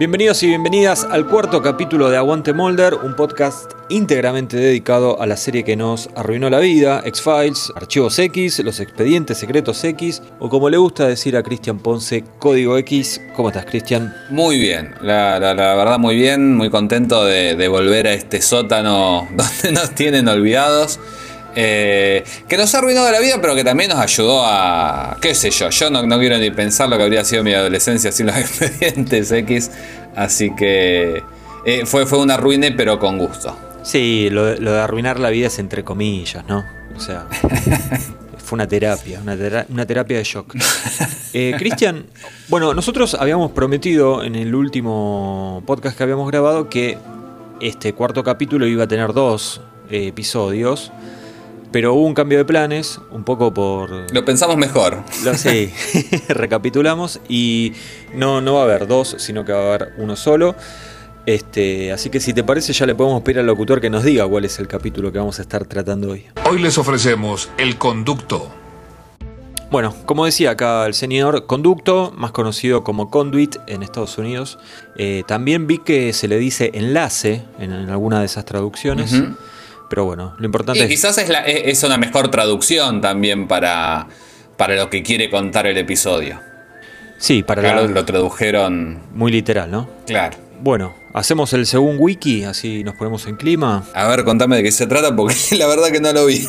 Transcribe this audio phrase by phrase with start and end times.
[0.00, 5.36] Bienvenidos y bienvenidas al cuarto capítulo de Aguante Molder, un podcast íntegramente dedicado a la
[5.36, 10.70] serie que nos arruinó la vida, X-Files, Archivos X, Los Expedientes Secretos X, o como
[10.70, 13.20] le gusta decir a Cristian Ponce, Código X.
[13.36, 14.16] ¿Cómo estás, Cristian?
[14.30, 19.90] Muy bien, la, verdad muy bien, muy contento de volver a este sótano donde nos
[19.94, 20.98] tienen olvidados.
[21.56, 25.16] Eh, que nos ha arruinado la vida, pero que también nos ayudó a.
[25.20, 28.26] qué sé yo, yo no, quiero ni pensar lo que habría sido mi adolescencia sin
[28.26, 29.70] los expedientes X.
[30.14, 31.22] Así que
[31.64, 33.56] eh, fue, fue una ruine, pero con gusto.
[33.82, 36.64] Sí, lo, de arruinar la vida es entre comillas, ¿no?
[36.94, 37.26] O sea,
[38.38, 40.54] fue una terapia, una, terapia de shock.
[41.32, 42.06] Eh, Cristian,
[42.48, 46.98] bueno, nosotros habíamos prometido en el último podcast que habíamos grabado que
[47.60, 49.60] este cuarto capítulo iba a tener dos
[49.90, 50.92] episodios.
[51.72, 54.12] Pero hubo un cambio de planes, un poco por...
[54.12, 55.04] Lo pensamos mejor.
[55.24, 55.72] Lo, sí,
[56.28, 57.72] recapitulamos y
[58.14, 60.56] no, no va a haber dos, sino que va a haber uno solo.
[61.26, 64.26] Este, así que si te parece ya le podemos pedir al locutor que nos diga
[64.26, 66.24] cuál es el capítulo que vamos a estar tratando hoy.
[66.48, 68.50] Hoy les ofrecemos El Conducto.
[69.70, 74.58] Bueno, como decía acá el señor Conducto, más conocido como Conduit en Estados Unidos,
[74.96, 79.14] eh, también vi que se le dice enlace en, alguna de esas traducciones.
[79.90, 84.06] Pero bueno, lo importante y Quizás es, es, una mejor traducción también para,
[84.56, 86.40] para lo que quiere contar el episodio.
[87.18, 89.00] Sí, para claro, lo tradujeron.
[89.12, 89.90] Muy literal, ¿no?
[90.06, 90.38] Claro.
[90.62, 93.84] Bueno, hacemos el segundo wiki, así nos ponemos en clima.
[93.92, 96.46] A ver, contame de qué se trata, porque la verdad que no lo vi.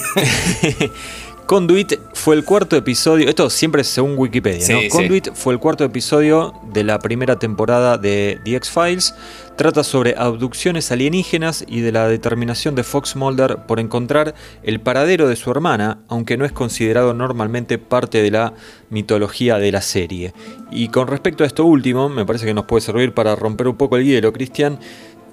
[1.51, 4.79] Conduit fue el cuarto episodio, esto siempre es según Wikipedia, ¿no?
[4.89, 9.13] Conduit fue el cuarto episodio de la primera temporada de The X-Files.
[9.57, 15.27] Trata sobre abducciones alienígenas y de la determinación de Fox Mulder por encontrar el paradero
[15.27, 18.53] de su hermana, aunque no es considerado normalmente parte de la
[18.89, 20.33] mitología de la serie.
[20.71, 23.75] Y con respecto a esto último, me parece que nos puede servir para romper un
[23.75, 24.79] poco el hielo, Cristian.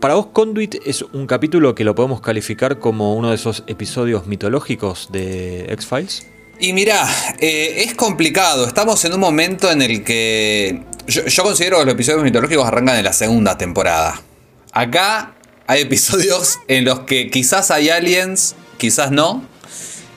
[0.00, 4.26] Para vos, Conduit es un capítulo que lo podemos calificar como uno de esos episodios
[4.26, 6.24] mitológicos de X-Files.
[6.60, 7.04] Y mira,
[7.40, 8.68] eh, es complicado.
[8.68, 13.04] Estamos en un momento en el que yo, considero que los episodios mitológicos arrancan en
[13.04, 14.22] la segunda temporada.
[14.70, 15.34] Acá
[15.66, 19.44] hay episodios en los que quizás hay aliens, quizás no.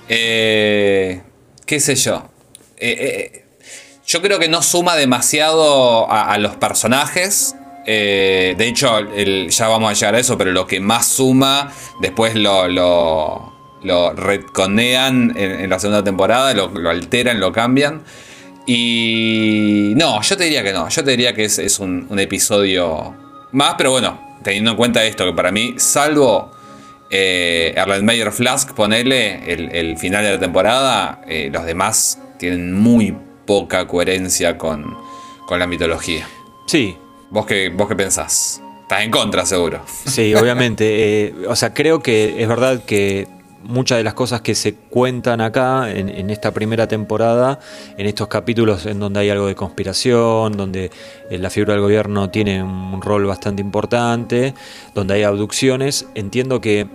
[0.09, 1.23] Eh,
[1.65, 2.29] ¿Qué sé yo?
[2.77, 3.45] Eh,
[4.05, 7.55] yo creo que no suma demasiado a los personajes.
[7.85, 12.35] Eh, de hecho, ya vamos a llegar a eso, pero lo que más suma, después
[12.35, 13.51] lo, lo,
[13.83, 18.03] lo retconean en, la segunda temporada, lo, alteran, lo cambian.
[18.65, 23.15] Y no, yo te diría que no, yo te diría que es, un, episodio
[23.51, 26.51] más, pero bueno, teniendo en cuenta esto, que para mí, salvo
[27.09, 33.15] eh, Erlenmeyer Flask, ponele el, final de la temporada, eh, los demás tienen muy
[33.45, 34.95] poca coherencia con,
[35.47, 36.27] con la mitología.
[36.67, 36.95] Sí,
[37.31, 38.61] ¿Vos qué, vos qué pensás?
[38.81, 39.81] Estás en contra, seguro.
[40.05, 40.81] Sí, obviamente.
[40.91, 43.27] Eh, o sea, creo que es verdad que
[43.63, 47.59] muchas de las cosas que se cuentan acá en, esta primera temporada,
[47.97, 50.91] en estos capítulos en donde hay algo de conspiración, donde
[51.29, 54.53] eh, la figura del gobierno tiene un rol bastante importante,
[54.93, 56.87] donde hay abducciones, entiendo que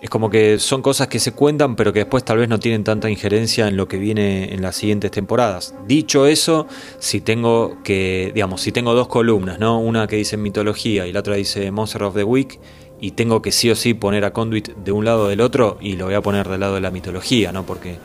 [0.00, 2.84] es como que son cosas que se cuentan, pero que después tal vez no tienen
[2.84, 5.74] tanta injerencia en lo que viene en las siguientes temporadas.
[5.86, 6.66] Dicho eso,
[6.98, 9.78] si tengo que, digamos, si tengo dos columnas, ¿no?
[9.78, 12.58] Una que dice mitología y la otra dice Monster of the Week,
[13.02, 15.76] y tengo que sí o sí poner a Conduit de un lado o del otro,
[15.80, 17.66] y lo voy a poner del lado de la mitología, ¿no?
[17.66, 17.98] Porque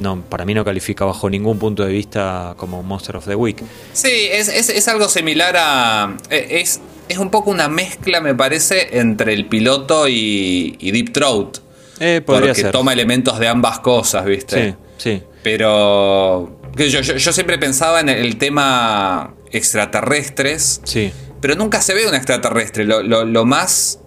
[0.00, 3.62] no, para mí no califica bajo ningún punto de vista como Monster of the Week.
[3.92, 6.16] Sí, es, es algo similar a.
[6.30, 11.58] E, es, es un poco una mezcla, me parece, entre el piloto y, Deep Throat.
[12.00, 14.76] Eh, porque toma elementos de ambas cosas, ¿viste?
[14.98, 15.22] Sí, sí.
[15.42, 20.80] Pero yo, yo, siempre pensaba en el tema extraterrestres.
[20.84, 21.12] Sí.
[21.40, 22.84] Pero nunca se ve un extraterrestre.
[22.84, 24.00] Lo, lo, más,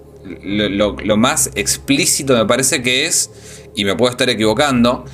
[0.44, 3.30] lo, más explícito me parece que es,
[3.76, 5.06] y me puedo estar equivocando,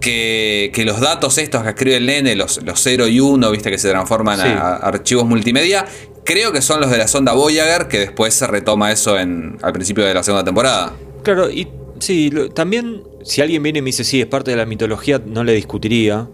[0.00, 3.78] que, los datos estos que escribe el nene, los, los 0 y 1, viste, que
[3.78, 5.86] se transforman a, archivos multimedia,
[6.24, 9.72] Creo que son los de la sonda Voyager, que después se retoma eso en, al
[9.72, 10.94] principio de la segunda temporada.
[11.22, 11.68] Claro, y
[11.98, 15.44] sí, también si alguien viene y me dice, sí, es parte de la mitología, no
[15.44, 16.28] le discutiría,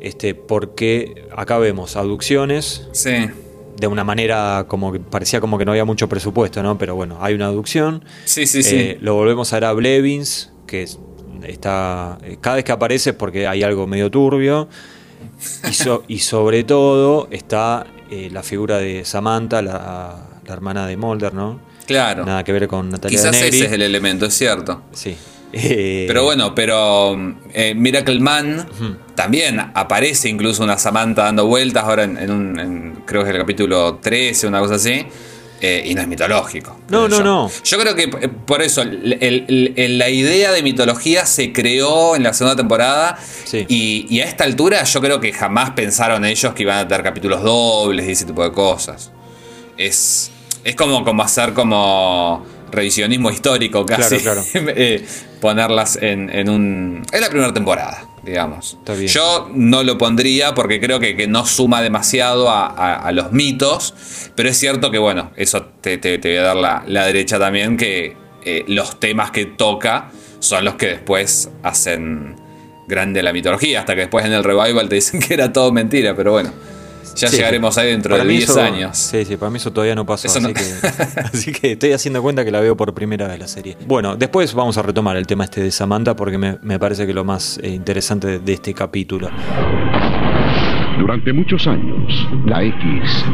[0.00, 2.88] este, porque acá vemos abducciones.
[2.92, 3.12] Sí.
[3.76, 6.78] De una manera como que parecía como que no había mucho presupuesto, ¿no?
[6.78, 8.04] Pero bueno, hay una abducción.
[8.24, 8.76] Sí, sí, sí.
[8.76, 10.84] Eh, lo volvemos a ver a Blevins, que
[11.44, 12.18] está.
[12.24, 14.68] Eh, cada vez que aparece es porque hay algo medio turbio.
[16.08, 20.16] Y, y sobre todo está eh, la figura de Samantha, la,
[20.46, 21.60] hermana de Mulder, ¿no?
[21.86, 22.24] Claro.
[22.24, 24.82] Nada que ver con Natalia Quizás ese es el elemento, es cierto.
[24.92, 25.16] Sí.
[25.52, 27.16] Eh, Pero bueno, pero
[27.54, 28.66] eh, Miracle Man
[29.14, 33.34] también aparece incluso una Samantha dando vueltas ahora en, en un, en- creo que es
[33.34, 35.06] el capítulo 13, una cosa así.
[35.60, 36.78] Eh, y no es mitológico.
[36.88, 37.24] No, no, yo.
[37.24, 37.50] no.
[37.64, 42.14] Yo creo que eh, por eso el- el- el- la idea de mitología se creó
[42.16, 43.18] en la segunda temporada.
[43.44, 43.64] Sí.
[43.68, 47.02] Y, y a esta altura yo creo que jamás pensaron ellos que iban a tener
[47.02, 49.10] capítulos dobles y ese tipo de cosas.
[49.76, 50.30] Es,
[50.64, 54.18] es como, como hacer como revisionismo histórico casi.
[54.18, 55.04] Claro, Eh,
[55.40, 57.02] ponerlas en, en un.
[57.12, 58.74] En la primera temporada, digamos.
[58.78, 59.08] Está bien.
[59.08, 63.32] Yo no lo pondría porque creo que, que no suma demasiado a, a- a los
[63.32, 63.94] mitos.
[64.34, 67.38] Pero es cierto que, bueno, eso te, te- te voy a dar la, la derecha
[67.38, 70.10] también, que eh, los temas que toca
[70.40, 72.36] son los que después hacen
[72.86, 73.80] grande la mitología.
[73.80, 76.52] Hasta que después en el revival te dicen que era todo mentira, pero bueno.
[77.16, 78.96] Ya Sí, llegaremos ahí dentro de mí 10 eso- años.
[78.96, 80.28] Sí, sí, para mí eso todavía no pasó.
[80.28, 80.60] Así, no- Que,
[81.32, 83.76] así que estoy haciendo cuenta que la veo por primera vez la serie.
[83.86, 87.14] Bueno, después vamos a retomar el tema este de Samantha porque me, me parece que
[87.14, 89.30] lo más eh, interesante de, de este capítulo.
[90.98, 93.24] Durante muchos años, la X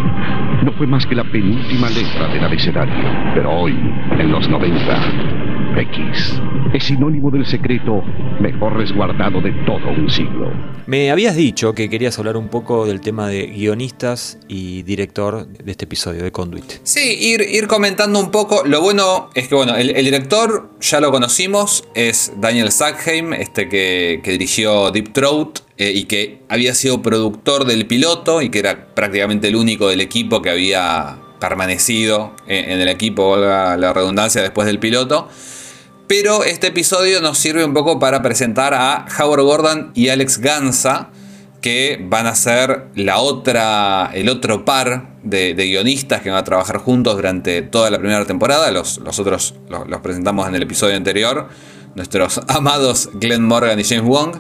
[0.65, 2.95] no fue más que la penúltima letra del abecedario.
[3.35, 3.73] Pero hoy,
[4.19, 6.41] en los 90, X
[6.73, 8.03] es sinónimo del secreto
[8.41, 10.53] mejor resguardado de todo un siglo.
[10.87, 15.71] Me habías dicho que querías hablar un poco del tema de guionistas y director de
[15.71, 16.65] este episodio de Conduit.
[16.83, 18.65] Sí, ir, ir comentando un poco.
[18.67, 23.69] Lo bueno es que, bueno, el, el director ya lo conocimos, es Daniel Sackheim, este
[23.69, 28.59] que, que dirigió Deep Throat eh, y que había sido productor del piloto y que
[28.59, 33.93] era prácticamente el único del equipo que había permanecido en, en el equipo, valga la
[33.93, 35.29] redundancia, después del piloto.
[36.07, 41.09] Pero este episodio nos sirve un poco para presentar a Howard Gordon y Alex Gansa,
[41.63, 46.77] que van a ser la otra, el otro par de, guionistas que van a trabajar
[46.77, 48.71] juntos durante toda la primera temporada.
[48.71, 51.49] Los, otros los, presentamos en el episodio anterior,
[51.95, 54.37] nuestros amados Glenn Morgan y James Wong.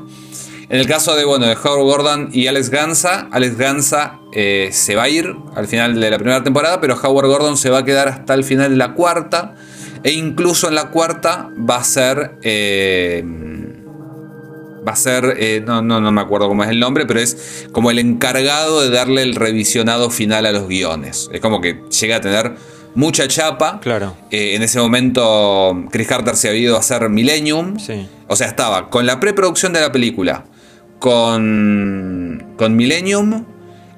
[0.68, 4.96] En el caso de, bueno, de Howard Gordon y Alex Gansa, Alex Gansa eh, se
[4.96, 7.84] va a ir al final de la primera temporada, pero Howard Gordon se va a
[7.86, 9.54] quedar hasta el final de la cuarta.
[10.04, 12.36] E incluso en la cuarta va a ser.
[12.42, 13.24] eh,
[14.86, 15.36] va a ser.
[15.38, 18.82] eh, no, no, no me acuerdo cómo es el nombre, pero es como el encargado
[18.82, 21.30] de darle el revisionado final a los guiones.
[21.32, 22.52] Es como que llega a tener
[22.94, 23.80] mucha chapa.
[23.80, 24.14] Claro.
[24.30, 27.78] Eh, en ese momento, Chris Carter se había ido a hacer Millennium.
[27.78, 28.06] Sí.
[28.28, 30.44] O sea, estaba con la preproducción de la película,
[30.98, 33.46] con, con Millennium.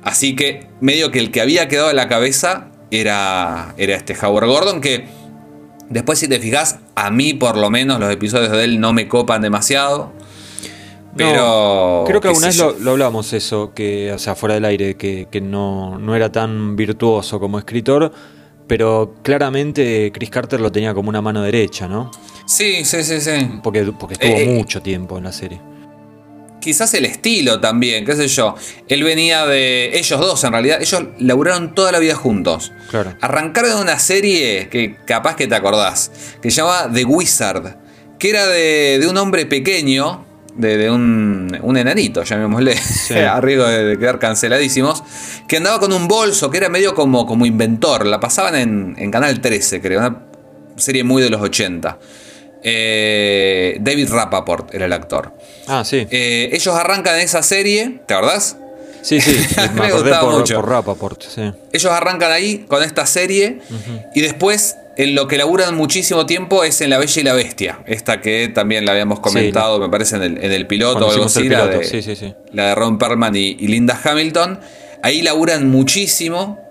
[0.02, 4.46] Así que medio que el que había quedado en la cabeza era, era este Howard
[4.46, 5.04] Gordon, que
[5.90, 9.08] después si te fijas, a mí por lo menos los episodios de él no me
[9.08, 10.12] copan demasiado.
[11.16, 12.02] Pero...
[12.02, 14.96] No, creo que alguna vez lo, lo hablamos eso, que, o sea, fuera del aire,
[14.96, 18.12] que, que no, no era tan virtuoso como escritor,
[18.66, 22.10] pero claramente Chris Carter lo tenía como una mano derecha, ¿no?
[22.44, 23.30] Sí, sí, sí, sí.
[23.62, 25.60] Porque, porque estuvo Eh, mucho tiempo en la serie.
[26.66, 28.56] Quizás el estilo también, qué sé yo.
[28.88, 29.96] Él venía de...
[29.96, 32.72] Ellos dos en realidad, ellos laburaron toda la vida juntos.
[32.90, 33.14] Claro.
[33.20, 36.10] Arrancaron de una serie que capaz que te acordás,
[36.42, 37.76] que se llama The Wizard,
[38.18, 40.26] que era de, de un hombre pequeño,
[40.56, 42.74] de, de un, un enanito, llamémosle,
[43.30, 45.04] a riesgo de, de quedar canceladísimos,
[45.46, 49.12] que andaba con un bolso, que era medio como, como inventor, la pasaban en, en
[49.12, 50.18] Canal 13, creo, una
[50.74, 51.96] serie muy de los 80.
[52.68, 55.32] Eh, David Rappaport era el actor.
[55.68, 56.04] Ah, sí.
[56.10, 58.56] Eh, ellos arrancan esa serie, ¿te acordás?
[59.02, 60.56] Sí, sí, me me acordé por, mucho.
[60.56, 61.52] por Rappaport, sí.
[61.72, 63.60] Ellos arrancan ahí con esta serie
[64.16, 67.78] y después en lo que laburan muchísimo tiempo es en La Bella y la Bestia.
[67.86, 71.26] Esta que también la habíamos comentado, me parece, en el, en el piloto o algo
[71.26, 71.48] así.
[71.48, 72.34] La de, sí, sí, sí.
[72.52, 74.58] la de Ron Perlman y, y Linda Hamilton.
[75.04, 76.65] Ahí laburan muchísimo.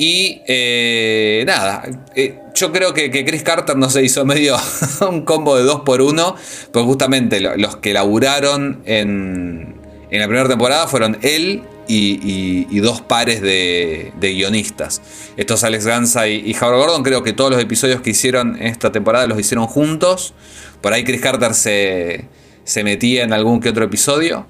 [0.00, 1.82] Y eh, nada,
[2.14, 4.56] eh, yo creo que, que Chris Carter no se hizo medio
[5.10, 6.36] un combo de dos por uno,
[6.72, 9.74] pues justamente lo- los que laburaron en,
[10.10, 15.02] en la primera temporada fueron él y, dos pares de, de guionistas.
[15.36, 18.92] Estos Alex Gansa y, y Howard Gordon, creo que todos los episodios que hicieron esta
[18.92, 20.32] temporada los hicieron juntos.
[20.80, 22.26] Por ahí Chris Carter se,
[22.62, 24.46] se metía en algún que otro episodio.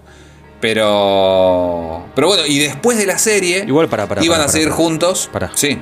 [0.61, 2.07] Pero.
[2.15, 3.65] Pero bueno, y después de la serie.
[3.67, 5.29] Igual, pará, pará, Iban a seguir juntos.
[5.33, 5.50] Pará.
[5.55, 5.79] Sí.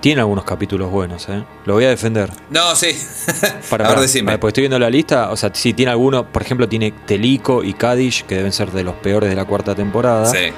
[0.00, 1.42] Tiene algunos capítulos buenos, ¿eh?
[1.64, 2.30] Lo voy a defender.
[2.50, 2.96] No, sí.
[3.68, 4.26] Para, a ver, para, decime.
[4.26, 7.64] para, porque estoy viendo la lista, o sea, sí tiene algunos, por ejemplo, tiene Telico
[7.64, 10.26] y Kadish, que deben ser de los peores de la cuarta temporada.
[10.26, 10.52] Sí.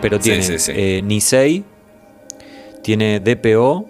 [0.00, 0.72] Pero Sí, tiene sí, sí.
[0.74, 1.64] eh, Nisei,
[2.82, 3.86] tiene DPO,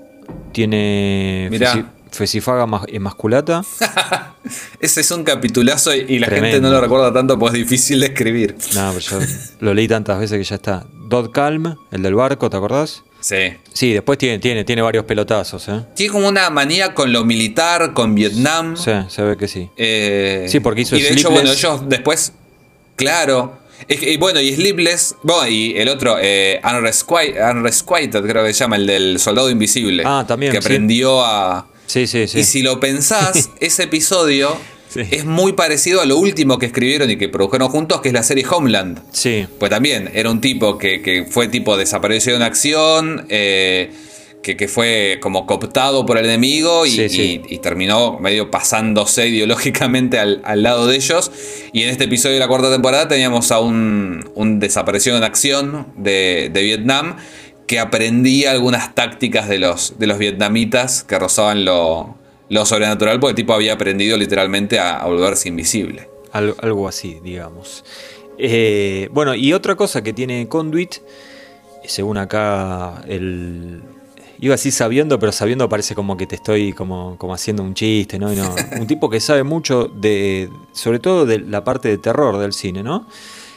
[0.53, 1.87] tiene Mirá.
[2.13, 3.63] Fesi- Fesifaga mas- Emasculata.
[4.81, 6.55] Ese es un capitulazo y, la Tremendo.
[6.57, 8.57] gente no lo recuerda tanto porque es difícil de escribir.
[8.75, 9.27] No, pero yo
[9.61, 10.87] lo leí tantas veces que ya está.
[11.09, 13.03] Dot Calm, el del barco, ¿te acordás?
[13.21, 13.37] Sí.
[13.73, 15.85] Sí, después tiene, tiene, tiene varios pelotazos, ¿eh?
[15.95, 18.77] Tiene como una manía con lo militar, con Vietnam.
[18.77, 19.71] Sí, se ve que sí.
[19.77, 22.33] Eh, Sí, porque hizo Y de hecho, bueno, ellos después.
[22.97, 23.59] Claro.
[23.89, 25.17] Y bueno, y Sleepless.
[25.23, 30.03] Bueno, y el otro, eh, Unresqui- Unrequited, creo que se llama, el del soldado invisible.
[30.07, 30.67] Ah, también, Que sí.
[30.67, 31.67] aprendió a.
[31.87, 32.41] Sí, sí, sí.
[32.41, 34.57] Y si lo pensás, ese episodio
[34.89, 35.01] Sí.
[35.11, 38.23] es muy parecido a lo último que escribieron y que produjeron juntos, que es la
[38.23, 39.01] serie Homeland.
[39.11, 43.91] Sí, Pues también era un tipo que, que fue tipo desaparecido en acción, eh,
[44.43, 47.43] que, que fue como cooptado por el enemigo y, Sí, sí.
[47.49, 51.31] y- y terminó medio pasándose ideológicamente al, al lado de ellos.
[51.73, 55.87] Y en este episodio de la cuarta temporada teníamos a un, un desaparecido en acción
[55.97, 57.17] de, de Vietnam
[57.73, 62.17] que aprendía algunas tácticas de los, de los vietnamitas que rozaban lo,
[62.51, 66.07] lo sobrenatural, porque el tipo había aprendido literalmente a, a volverse invisible.
[66.33, 67.83] Al- algo así, digamos.
[68.37, 70.97] Eh, bueno, y otra cosa que tiene Conduit,
[71.87, 73.81] según acá el...
[74.39, 78.19] Iba así sabiendo, pero sabiendo parece como que te estoy como, como haciendo un chiste,
[78.19, 78.31] ¿no?
[78.31, 82.37] Y no, Un tipo que sabe mucho de, sobre todo de la parte de terror
[82.37, 83.07] del cine, ¿no?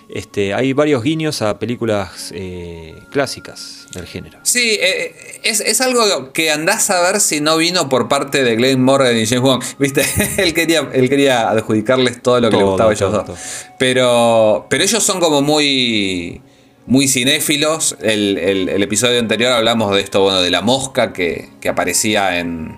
[0.07, 4.37] Este, hay varios guiños a películas eh, clásicas del género.
[4.43, 8.55] Sí, eh, es, es algo que andás a ver si no vino por parte de
[8.55, 9.63] Glenn Morgan y James Wong.
[9.79, 10.03] Viste,
[10.37, 13.39] él quería, él quería adjudicarles todo lo que le Todo, gustaba a ellos todo, dos.
[13.79, 16.41] Pero, pero ellos son como muy,
[16.85, 17.97] muy cinéfilos.
[18.01, 22.37] El, el- el episodio anterior hablamos de esto, bueno, de la mosca que, que aparecía
[22.39, 22.77] en,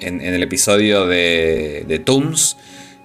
[0.00, 2.56] en- en el episodio de, de Toons.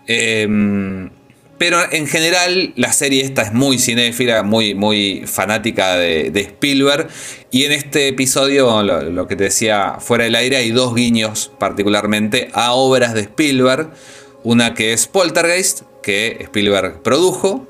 [0.08, 1.12] Em,
[1.60, 7.10] pero en general la serie esta es muy cinéfila, muy, muy fanática de, Spielberg.
[7.52, 11.52] Y en este episodio, lo, lo que te decía fuera del aire, hay dos guiños
[11.60, 13.92] particularmente a obras de Spielberg.
[14.44, 17.68] Una que es Poltergeist, que Spielberg produjo,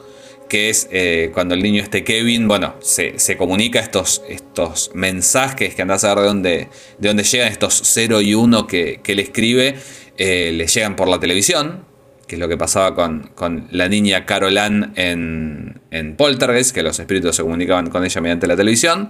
[0.48, 5.74] que es eh, cuando el niño este Kevin, bueno, se, se comunica estos, estos mensajes
[5.74, 6.68] que andás a ver de dónde,
[7.00, 9.76] de dónde llegan estos 0 y 1 que, que él escribe,
[10.18, 11.89] eh, le llegan por la televisión,
[12.30, 17.00] que es lo que pasaba con, con la niña Caroline en, en Poltergeist, que los
[17.00, 19.10] espíritus se comunicaban con ella mediante la televisión.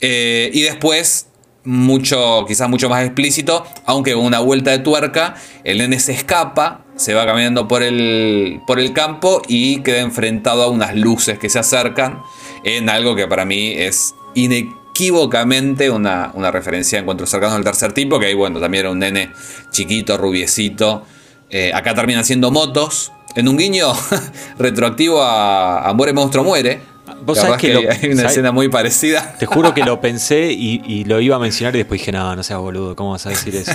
[0.00, 1.28] Eh, y después,
[1.64, 6.84] mucho, quizás mucho más explícito, aunque con una vuelta de tuerca, el nene se escapa,
[6.94, 11.48] se va caminando por el, por el campo y queda enfrentado a unas luces que
[11.48, 12.20] se acercan
[12.64, 17.94] en algo que para mí es inequívocamente una, una referencia a encuentros cercanos del tercer
[17.94, 19.30] tipo, que ahí, bueno, también era un nene
[19.70, 21.06] chiquito, rubiecito.
[21.52, 23.12] Eh, acá terminan siendo motos.
[23.36, 23.92] En un guiño
[24.58, 26.80] retroactivo a, a Muere Monstruo Muere.
[27.24, 29.36] Vos sabés que lo- hay una escena muy parecida.
[29.38, 32.34] Te juro que lo pensé y, y lo iba a mencionar y después dije, no,
[32.34, 33.70] no seas boludo, ¿cómo vas a decir eso?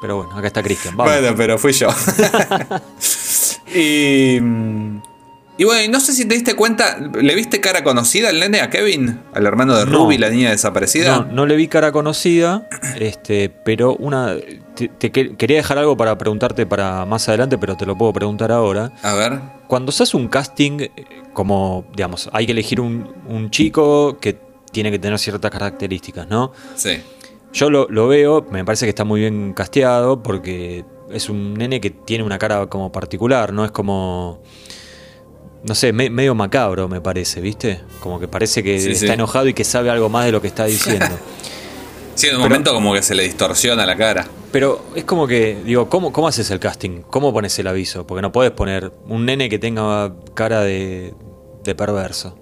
[0.00, 0.96] Pero bueno, acá está Cristian.
[0.96, 1.88] Bueno, pero fui yo.
[3.74, 5.02] y, mm,
[5.58, 8.60] y bueno, y no sé si te diste cuenta, ¿le viste cara conocida al nene,
[8.60, 9.20] a Kevin?
[9.34, 9.92] Al hermano de No.
[9.92, 11.18] Ruby, la niña desaparecida.
[11.18, 12.68] No, no le vi cara conocida,
[12.98, 14.34] este, pero una.
[14.74, 18.12] Te, te que- quería dejar algo para preguntarte para más adelante, pero te lo puedo
[18.12, 18.92] preguntar ahora.
[19.02, 19.38] A ver.
[19.68, 20.90] Cuando se hace un casting, eh,
[21.34, 24.38] como, digamos, hay que elegir un, un chico que
[24.72, 26.52] tiene que tener ciertas características, ¿no?
[26.74, 27.02] Sí.
[27.52, 31.78] Yo lo, lo veo, me parece que está muy bien casteado porque es un nene
[31.82, 33.66] que tiene una cara como particular, ¿no?
[33.66, 34.40] Es como.
[35.64, 37.80] No sé, me- medio macabro me parece, ¿viste?
[38.00, 39.12] Como que parece que Sí, está sí.
[39.12, 41.06] enojado y que sabe algo más de lo que está diciendo.
[42.14, 44.26] Sí, en un Pero- momento como que se le distorsiona la cara.
[44.52, 47.00] Pero es como que, digo, ¿cómo, ¿cómo haces el casting?
[47.08, 48.06] ¿Cómo pones el aviso?
[48.06, 51.14] Porque no puedes poner un nene que tenga cara de,
[51.64, 52.36] de perverso.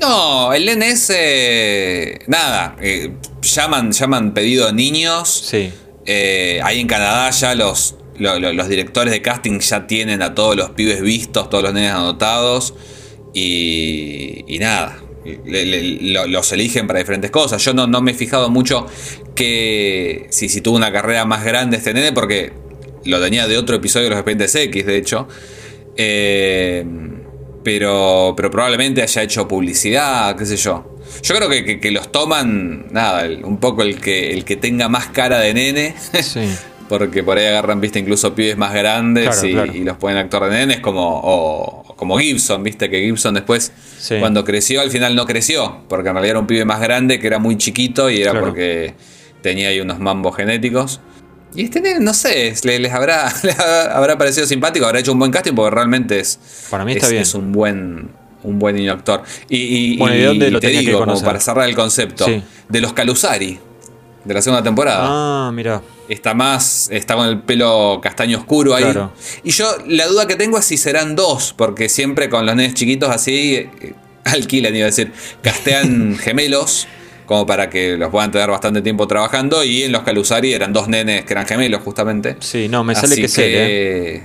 [0.00, 1.10] No, el nene es.
[1.14, 2.76] eh, nada.
[2.80, 5.28] eh, llaman, llaman pedido de niños.
[5.28, 5.70] Sí.
[6.06, 10.34] Eh, ahí en Canadá ya los, lo- lo- los directores de casting ya tienen a
[10.34, 12.74] todos los pibes vistos, todos los nenes anotados.
[13.34, 14.98] Y, y nada,
[15.44, 15.82] le- le-
[16.12, 17.64] lo- los eligen para diferentes cosas.
[17.64, 18.86] Yo no, no me he fijado mucho
[19.34, 22.52] que si, si tuvo una carrera más grande este nene, porque
[23.04, 25.28] lo tenía de otro episodio de los Expedientes X, de hecho.
[25.96, 26.84] Eh,
[27.64, 30.96] pero, pero probablemente haya hecho publicidad, qué sé yo.
[31.22, 34.88] Yo creo que, que- que los toman, nada, un poco el que, el que tenga
[34.88, 35.94] más cara de nene.
[36.22, 36.40] Sí.
[36.88, 39.74] Porque por ahí agarran, viste, incluso pibes más grandes Claro, y, claro.
[39.74, 44.16] y los pueden actuar de nenes, como, o- como Gibson, viste, que Gibson después, Sí.
[44.20, 47.26] cuando creció, al final no creció, porque en realidad era un pibe más grande que
[47.26, 48.46] era muy chiquito y era Claro.
[48.46, 48.94] porque
[49.42, 51.00] tenía ahí unos mambos genéticos.
[51.54, 55.18] Y este nene, no sé, le- les, habrá, les habrá parecido simpático, habrá hecho un
[55.18, 56.38] buen casting, porque realmente es,
[56.70, 57.22] Para mí está es, bien.
[57.22, 58.10] es un buen
[58.44, 59.22] un buen niño actor.
[59.48, 61.74] Y, y- Bueno, ¿y de dónde lo te tenía que digo, como para cerrar el
[61.74, 62.40] concepto, Sí.
[62.68, 63.58] de los Calusari,
[64.28, 65.06] de la segunda temporada.
[65.08, 65.80] Ah, mira.
[66.06, 68.84] Está más, está con el pelo castaño oscuro ahí.
[68.84, 69.12] Claro.
[69.42, 72.74] Y yo la duda que tengo es si serán dos, porque siempre con los nenes
[72.74, 73.94] chiquitos así, eh,
[74.24, 76.86] alquilan, iba a decir, castean gemelos
[77.24, 80.88] como para que los puedan tener bastante tiempo trabajando y en los Calusari eran dos
[80.88, 82.36] nenes que eran gemelos justamente.
[82.40, 84.22] Sí, no, me sale que es él, ¿eh?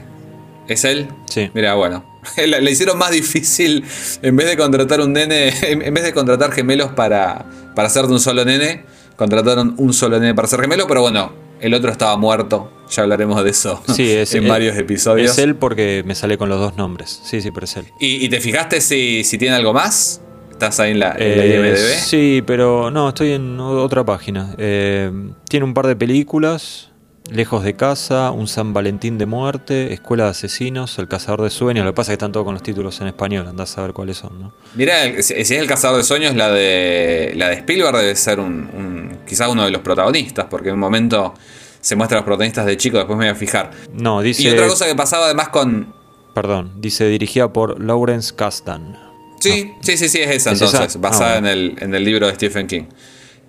[0.67, 1.07] ¿Es él?
[1.29, 1.49] Sí.
[1.53, 2.03] Mira, bueno.
[2.37, 3.85] Le hicieron más difícil,
[4.21, 8.13] en vez de contratar un nene, en vez de contratar gemelos para, para hacer de
[8.13, 12.15] un solo nene, contrataron un solo nene para ser gemelo, pero bueno, el otro estaba
[12.17, 12.71] muerto.
[12.89, 15.31] Ya hablaremos de eso sí, es, en varios episodios.
[15.31, 17.21] Es él porque me sale con los dos nombres.
[17.23, 17.85] Sí, sí, pero es él.
[17.99, 20.21] ¿Y, te fijaste si, si, tiene algo más?
[20.51, 21.73] ¿Estás ahí en la, en IMDb?
[21.73, 24.53] Eh, sí, pero no, estoy en otra página.
[24.57, 25.11] Eh,
[25.49, 26.91] tiene un par de películas.
[27.31, 31.85] Lejos de casa, Un San Valentín de muerte, Escuela de Asesinos, El Cazador de Sueños.
[31.85, 33.93] Lo que pasa es que están todos con los títulos en español, andás a ver
[33.93, 34.53] cuáles son, ¿no?
[34.75, 39.19] Mira, si es El Cazador de Sueños, la de, la de Spielberg debe ser un,
[39.25, 41.33] quizás uno de los protagonistas, porque en un momento
[41.79, 43.71] se muestra a los protagonistas de chico, después me voy a fijar.
[43.93, 44.43] No, dice.
[44.43, 45.93] Y otra cosa que pasaba además con.
[46.33, 48.97] Perdón, dice dirigida por Lawrence Kasdan.
[49.39, 52.35] Sí, sí, sí, sí, es esa entonces, basada ah, en, el, en, el, libro de
[52.35, 52.83] Stephen King.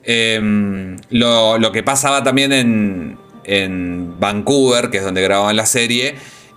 [0.02, 6.15] Em, lo, lo que pasaba también en, en Vancouver, que es donde grababan la serie,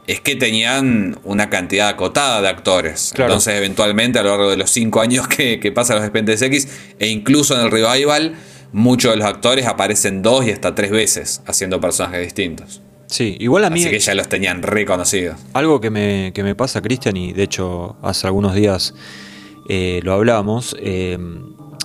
[0.07, 3.13] es que tenían una cantidad acotada de actores.
[3.17, 6.67] Entonces, eventualmente, a lo largo de los cinco años que, que pasan los Expedientes X,
[6.99, 8.35] e incluso en el revival,
[8.71, 12.81] muchos de los actores aparecen dos y hasta tres veces haciendo personajes distintos.
[13.07, 13.81] Sí, igual a mí.
[13.81, 15.37] Así que ya los tenían reconocidos.
[15.53, 18.93] Algo que me, que me pasa, Cristian, y de hecho hace algunos días
[19.69, 20.75] eh, lo hablamos.
[20.79, 21.17] Eh,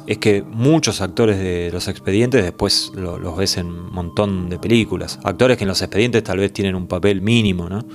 [0.06, 5.18] es que muchos actores de los expedientes después los ves en un montón de películas.
[5.24, 7.86] Actores que en los expedientes tal vez tienen un papel mínimo, ¿no?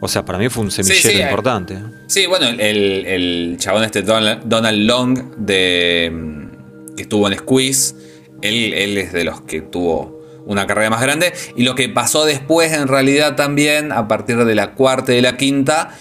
[0.00, 1.78] O sea, para mí fue un semillero importante.
[2.08, 6.12] Sí, bueno, el, el, chabón este Donald, Long de
[6.96, 7.94] que estuvo en Squeeze,
[8.42, 11.32] él, él es de los que tuvo una carrera más grande.
[11.56, 15.22] Y lo que pasó después, en realidad, también, a partir de la cuarta y de
[15.22, 15.96] la quinta,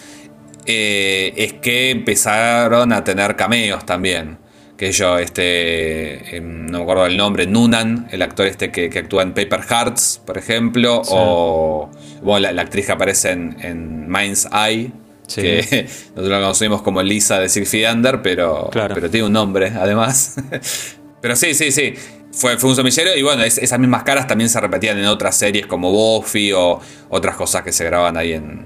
[0.65, 4.42] eh, es que empezaron a tener cameos también
[4.77, 9.23] que yo, este, em, no me acuerdo el nombre, Nunan, el actor este que, actúa
[9.23, 11.89] en Paper Hearts, por ejemplo, o
[12.21, 14.91] bueno, la, actriz que aparece en, Mind's Eye,
[15.33, 20.35] que nosotros la conocimos como Lisa de Feet Under, pero, pero tiene un nombre además.
[21.21, 21.93] pero sí, sí, sí.
[22.31, 25.67] Fue, fue un semillero y bueno, esas mismas caras también se repetían en otras series
[25.67, 28.65] como Buffy o otras cosas que se graban ahí en,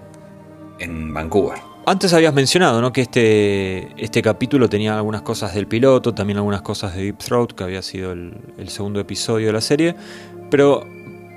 [0.79, 1.76] en Vancouver.
[1.89, 2.91] Antes habías mencionado ¿no?
[2.91, 7.53] que este, este capítulo tenía algunas cosas del piloto, también algunas cosas de Deep Throat,
[7.53, 8.33] que había sido el,
[8.67, 9.95] segundo episodio de la serie,
[10.51, 10.85] pero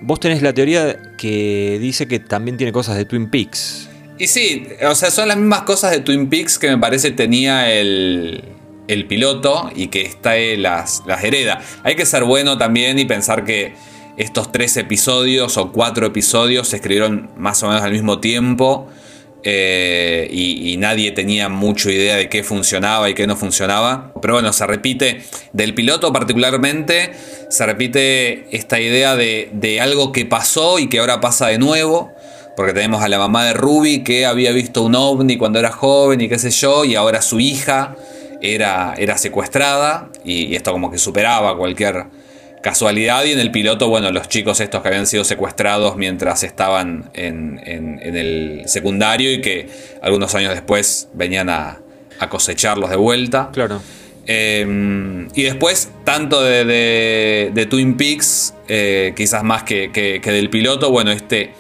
[0.03, 3.89] vos tenés la teoría que dice que también tiene cosas de Twin Peaks.
[4.19, 7.71] Y sí, o sea, son las mismas cosas de Twin Peaks que me parece tenía
[7.73, 8.43] el,
[8.89, 11.61] el piloto y que esta las, las hereda.
[11.85, 13.75] Hay que ser bueno también y pensar que
[14.17, 18.89] estos tres episodios o cuatro episodios se escribieron más o menos al mismo tiempo
[19.43, 24.13] eh, y, nadie tenía mucha idea de qué funcionaba y qué no funcionaba.
[24.21, 25.23] Pero bueno, se repite,
[25.53, 27.13] del piloto particularmente,
[27.49, 32.13] se repite esta idea de, algo que pasó y que ahora pasa de nuevo.
[32.57, 36.21] Porque tenemos a la mamá de Ruby que había visto un ovni cuando era joven
[36.21, 37.97] y qué sé yo, y ahora su hija
[38.43, 42.07] era, era secuestrada y esto como que superaba cualquier
[42.63, 47.11] casualidad y en el piloto, bueno, los chicos estos que habían sido secuestrados mientras estaban
[47.15, 49.69] en, el secundario y que
[50.03, 51.81] algunos años después venían a,
[52.29, 53.49] cosecharlos de vuelta.
[53.53, 53.81] Claro.
[54.27, 61.53] Em, y después, tanto de, Twin Peaks, eh, quizás más que, del piloto, bueno, este,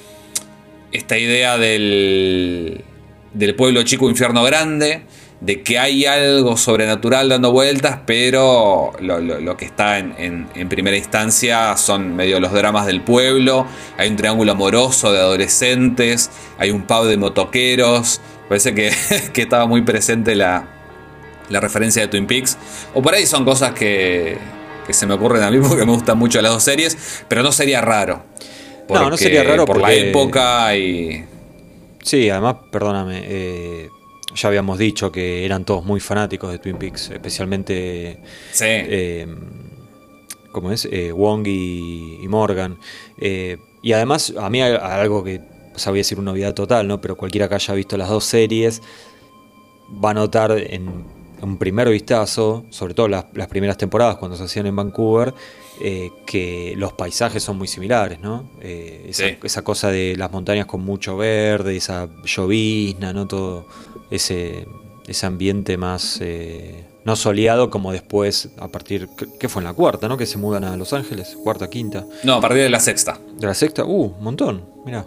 [0.92, 2.84] esta idea del,
[3.32, 5.02] del pueblo chico, infierno grande
[5.40, 12.14] de que hay algo sobrenatural dando vueltas, pero lo, que está en, primera instancia son
[12.14, 17.16] medio los dramas del pueblo, hay un triángulo amoroso de adolescentes, hay un pub de
[17.16, 18.88] motoqueros, parece que,
[19.34, 20.68] estaba muy presente la,
[21.48, 22.58] referencia de Twin Peaks,
[22.94, 24.38] o por ahí son cosas que,
[24.90, 27.80] se me ocurren a mí porque me gustan mucho las dos series, pero no sería
[27.80, 28.24] raro.
[28.90, 31.24] no, no sería raro por la época y...
[32.02, 33.88] Sí, además, perdóname, eh,
[34.34, 38.18] ya habíamos dicho que eran todos muy fanáticos de Twin Peaks, especialmente.
[38.52, 38.64] Sí.
[38.66, 39.26] Eh,
[40.52, 40.86] ¿Cómo es?
[40.90, 42.78] Eh, Wong y, Morgan.
[43.18, 45.40] Eh, y además, a mí algo que
[45.76, 47.00] sabía decir una novedad total, ¿no?
[47.00, 48.82] Pero cualquiera que haya visto las dos series
[50.04, 51.04] va a notar en
[51.40, 55.32] un primer vistazo, sobre todo las, primeras temporadas cuando se hacían en Vancouver,
[56.26, 58.50] que los paisajes son muy similares, ¿no?
[58.60, 63.26] esa, esa, cosa de las montañas con mucho verde, esa llovizna, ¿no?
[63.26, 63.66] Todo
[64.10, 64.66] ese,
[65.06, 70.08] ese ambiente más eh, no soleado como después, a partir, ¿qué fue en la cuarta,
[70.08, 70.16] no?
[70.16, 72.06] Que se mudan a Los Ángeles, cuarta, quinta.
[72.24, 73.18] No, a partir de la sexta.
[73.38, 75.06] De la sexta, uh, un montón, mira.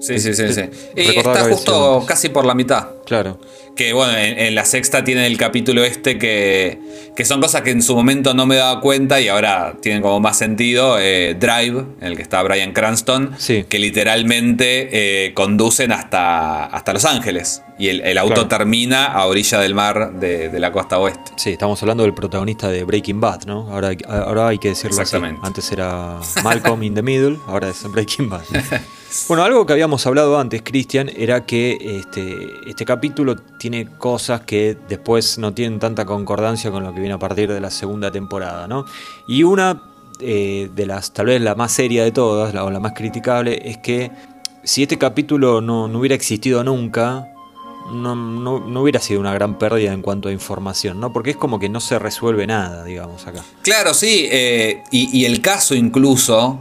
[0.00, 0.62] Sí, sí, sí, sí.
[0.96, 2.88] está justo casi por la mitad.
[3.06, 3.38] Claro.
[3.76, 6.78] Que bueno, en, en la sexta tiene el capítulo este que,
[7.16, 10.20] que son cosas que en su momento no me daba cuenta y ahora tienen como
[10.20, 10.96] más sentido.
[11.00, 13.64] eh, Drive, en el que está Brian Cranston, Sí.
[13.68, 17.62] que literalmente eh, conducen hasta, hasta Los Ángeles.
[17.76, 18.48] Y el, el auto Claro.
[18.48, 21.32] termina a orilla del mar de, de la costa oeste.
[21.36, 23.68] Sí, estamos hablando del protagonista de Breaking Bad, ¿no?
[23.72, 25.00] Ahora, hay- ahora hay que decirlo así.
[25.02, 25.40] Exactamente.
[25.44, 28.42] Antes era Malcolm in the Middle, ahora es Breaking Bad.
[29.28, 34.76] Bueno, algo que habíamos hablado antes, Cristian, era que este, este capítulo tiene cosas que
[34.88, 38.66] después no tienen tanta concordancia con lo que viene a partir de la segunda temporada,
[38.66, 38.84] ¿no?
[39.28, 39.82] Y una
[40.20, 43.78] eh, de las, tal vez la más seria de todas, o la más criticable, es
[43.78, 44.10] que
[44.64, 47.28] si este capítulo no, hubiera existido nunca,
[47.92, 51.12] no, hubiera sido una gran pérdida en cuanto a información, ¿no?
[51.12, 53.44] Porque es como que no se resuelve nada, digamos, acá.
[53.62, 56.58] Claro, sí, eh, y el caso incluso,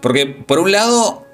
[0.00, 1.25] porque por un lado,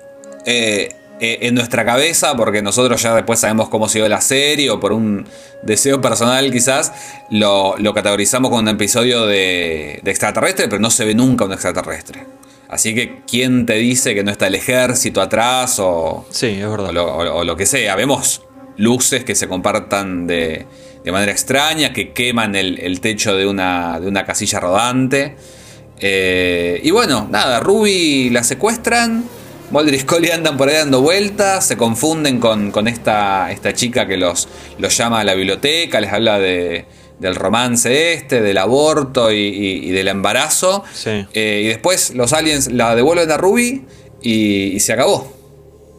[0.46, 4.80] eh, eh, en nuestra cabeza, porque nosotros ya después sabemos cómo siguió la serie, o
[4.80, 5.26] por un
[5.62, 6.92] deseo personal quizás,
[7.30, 11.52] lo, lo categorizamos como un episodio de, de extraterrestre, pero no se ve nunca un
[11.52, 12.24] extraterrestre.
[12.68, 16.88] Así que, ¿quién te dice que no está el ejército atrás o, Sí, es verdad.
[16.88, 17.94] o lo, o- o lo que sea.
[17.96, 18.42] Vemos
[18.78, 20.66] luces que se compartan de,
[21.04, 25.36] de manera extraña, que queman el, el techo de una, de una casilla rodante.
[26.00, 29.24] Eh, y bueno, nada, Ruby la secuestran.
[29.72, 34.06] Mulder y Scully andan por ahí dando vueltas, se confunden con, con esta, esta chica
[34.06, 36.84] que los, los llama a la biblioteca, les habla de,
[37.18, 40.84] del romance este, del aborto y, y- y del embarazo.
[40.92, 41.24] Sí.
[41.32, 43.84] Eh, y después los aliens la devuelven a Ruby
[44.22, 45.32] y, y se acabó.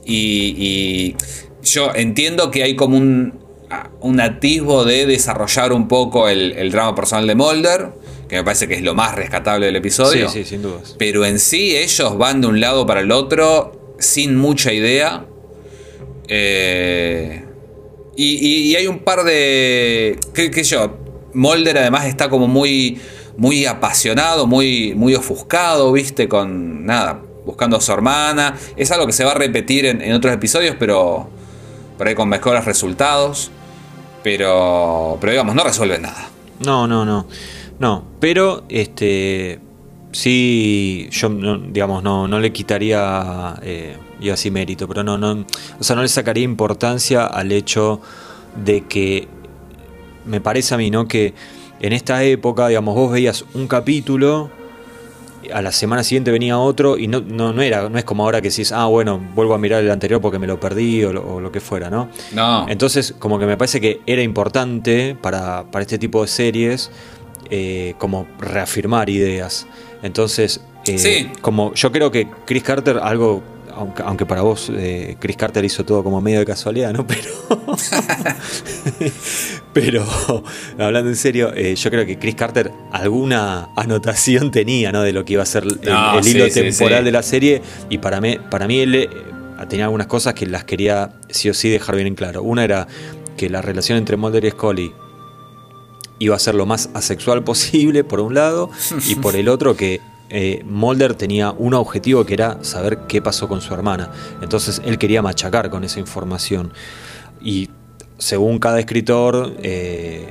[0.06, 1.16] Y, y
[1.64, 3.40] yo entiendo que hay como un,
[4.02, 7.90] un atisbo de desarrollar un poco el, el drama personal de Mulder,
[8.34, 10.28] que me parece que es lo más rescatable del episodio.
[10.30, 10.96] Sí, sí, sin dudas.
[11.00, 15.26] Pero en sí ellos van de un lado para el otro sin mucha idea.
[16.28, 17.44] Eh,
[18.16, 20.18] y, y- y hay un par de...
[20.34, 20.98] ¿Qué, qué sé yo?
[21.34, 23.00] Mulder además está como muy,
[23.38, 28.56] muy apasionado, muy, muy ofuscado, viste, con nada, buscando a su hermana.
[28.78, 31.28] Es algo que se va a repetir en, en otros episodios, pero
[31.98, 33.52] por ahí con mejores resultados.
[34.24, 36.30] Pero, pero digamos, no resuelve nada.
[36.66, 37.28] No, no, no.
[37.84, 39.60] No, pero este
[40.14, 45.46] sí, yo no, digamos, no, no le quitaría, eh, iba así mérito, pero no, no,
[45.78, 48.00] o sea, no le sacaría importancia al hecho
[48.56, 49.28] de que
[50.24, 51.10] me parece a mí, ¿no?
[51.10, 51.34] Que
[51.82, 54.50] en esta época, digamos, vos veías un capítulo,
[55.54, 58.42] a la semana siguiente venía otro, y no, no, no era, no es como ahora
[58.42, 61.36] que decís, ah, bueno, vuelvo a mirar el anterior porque me lo perdí o lo,
[61.36, 62.08] o lo que fuera, ¿no?
[62.32, 62.66] No.
[62.70, 66.90] Entonces, como que me parece que era importante para, para este tipo de series,
[67.50, 69.68] eh, como reafirmar ideas.
[70.02, 71.30] Entonces, eh, Sí.
[71.42, 73.42] como yo creo que Chris Carter, algo,
[73.76, 77.06] aunque, aunque para vos eh, Chris Carter hizo todo como medio de casualidad, ¿no?
[77.14, 77.30] Pero,
[79.74, 80.06] pero
[80.78, 85.02] hablando en serio, yo creo que Chris Carter alguna anotación tenía, ¿no?
[85.02, 87.24] De lo que iba a ser el, No, el sí, hilo sí, temporal de la
[87.24, 89.10] serie y para mí, para mí él
[89.70, 92.44] tenía algunas cosas que las quería sí o sí dejar bien en claro.
[92.44, 92.88] Una era
[93.38, 94.92] que la relación entre Mulder y Scully
[96.24, 98.70] iba a ser lo más asexual posible, por un lado,
[99.08, 103.48] y por el otro que eh, Mulder tenía un objetivo que era saber qué pasó
[103.48, 104.10] con su hermana.
[104.42, 106.72] Entonces él quería machacar con esa información.
[107.42, 107.70] Y
[108.18, 110.28] según cada escritor, eh,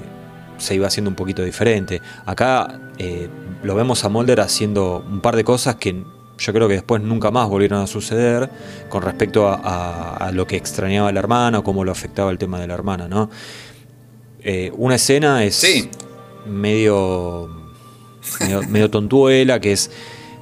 [0.58, 2.00] se iba haciendo un poquito diferente.
[2.26, 3.28] Acá eh,
[3.62, 6.02] lo vemos a Mulder haciendo un par de cosas que
[6.38, 8.50] yo creo que después nunca más volvieron a suceder
[8.88, 12.30] con respecto a, a- a lo que extrañaba a la hermana o cómo lo afectaba
[12.32, 13.30] el tema de la hermana, ¿no?
[14.44, 15.88] Eh, una escena es Sí.
[16.46, 17.48] medio,
[18.40, 19.90] medio, medio tontuela, que es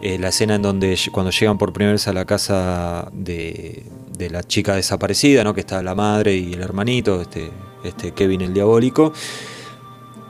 [0.02, 3.84] eh, la escena en donde cuando llegan por primera vez a la casa de,
[4.16, 5.52] de la chica desaparecida, ¿no?
[5.54, 7.50] que está la madre y el hermanito, este,
[7.84, 9.12] este Kevin el diabólico,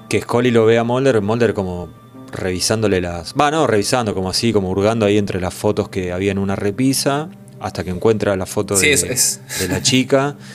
[0.08, 1.88] que Scully lo ve a Mulder, Mulder como
[2.32, 3.34] revisándole las...
[3.34, 6.56] Va, no, revisando, como así, como hurgando ahí entre las fotos que había en una
[6.56, 7.28] repisa,
[7.60, 10.36] hasta que encuentra la foto Sí, de, es- es- de la chica.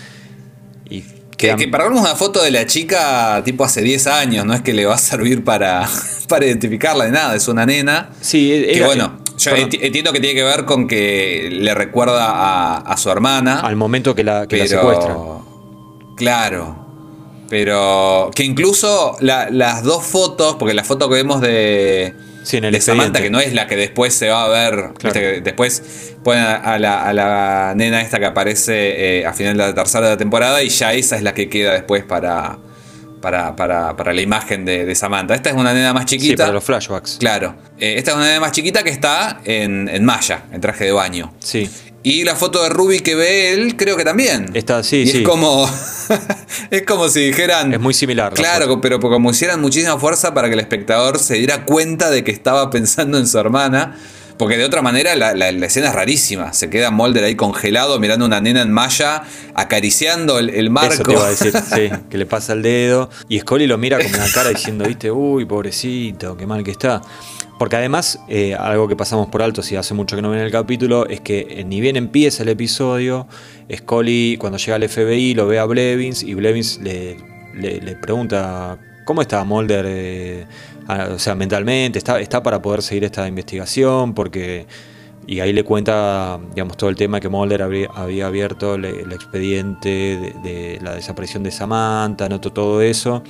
[1.51, 4.73] Que, que para una foto de la chica tipo hace 10 años, no es que
[4.73, 5.87] le va a servir para,
[6.27, 8.09] para identificarla de nada, es una nena.
[8.21, 9.69] Sí, Que era- bueno, yo perdón.
[9.81, 13.59] entiendo que tiene que ver con que le recuerda a, a su hermana.
[13.59, 15.17] al momento que la, que la pero, secuestran.
[16.15, 16.85] Claro.
[17.49, 22.65] Pero que incluso la- las dos fotos, porque la foto que vemos de, Sí, en
[22.65, 26.13] el de Samantha, que no es la que después se va a ver, que después
[26.23, 29.73] ponen a, a la, a la nena esta que aparece eh, a final de la
[29.73, 32.59] tercera temporada y ya esa es la que queda después para,
[33.19, 35.33] para, para, para la imagen de, de Samantha.
[35.33, 36.33] Esta es una nena más chiquita.
[36.33, 37.17] Sí, para los flashbacks.
[37.19, 37.55] Claro.
[37.79, 40.91] Eh, esta es una nena más chiquita que está en, en malla, en traje de
[40.91, 41.33] baño.
[41.39, 41.67] Sí.
[42.05, 44.51] Y la foto de Ruby que ve él, creo que también.
[44.53, 45.17] Está, sí, y sí.
[45.17, 45.67] Es como.
[46.69, 47.73] es como si dijeran.
[47.73, 48.31] Es muy similar.
[48.31, 52.23] la Claro, pero como hicieran muchísima fuerza para que el espectador se diera cuenta de
[52.23, 53.97] que estaba pensando en su hermana.
[54.37, 56.51] Porque de otra manera la, la- la escena es rarísima.
[56.51, 59.23] Se queda Mulder ahí congelado mirando a una nena en malla,
[59.55, 60.93] acariciando el, el marco.
[60.93, 63.09] Eso te iba a decir, sí, que le pasa el dedo.
[63.29, 67.01] Y Scully lo mira con una cara diciendo, viste, uy, pobrecito, qué mal que está.
[67.57, 70.51] Porque además, eh, algo que pasamos por alto, si hace mucho que no ven el
[70.51, 73.27] capítulo, es que eh, ni bien empieza el episodio,
[73.73, 77.17] Scully cuando llega al FBI lo ve a Blevins y Blevins le,
[77.55, 79.85] le- pregunta, ¿cómo está Mulder?
[79.87, 80.45] eh,
[81.13, 84.13] o sea, mentalmente, ¿está, ¿está para poder seguir esta investigación?
[84.13, 84.65] Porque...
[85.27, 89.89] Y ahí le cuenta, digamos, todo el tema que Mulder había abierto el, el expediente
[89.89, 93.23] de, de la desaparición de Samantha, notó todo eso.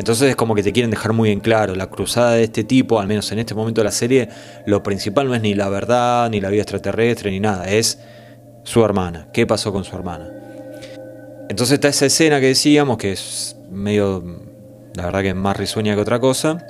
[0.00, 3.00] Entonces es como que te quieren dejar muy en claro, la cruzada de este tipo,
[3.00, 4.30] al menos en este momento de la serie,
[4.64, 7.98] lo principal no es ni la verdad, ni la vida extraterrestre, ni nada, es
[8.62, 10.26] su hermana, qué pasó con su hermana.
[11.50, 14.24] Entonces está esa escena que decíamos, que es medio,
[14.94, 16.64] la verdad que es más risueña que otra cosa,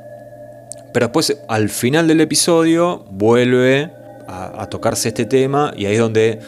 [0.93, 3.93] pero después al final del episodio vuelve
[4.27, 6.41] a, a tocarse este tema y ahí es donde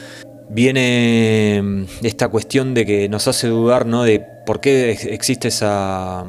[0.49, 4.03] viene mm, esta cuestión de que nos hace dudar ¿no?
[4.03, 6.25] de por qué ex- existe esa,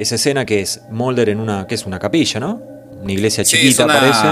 [0.00, 2.60] esa escena que es Mulder en una, que es una capilla, ¿no?
[3.02, 4.26] Una iglesia Sí, chiquita parece.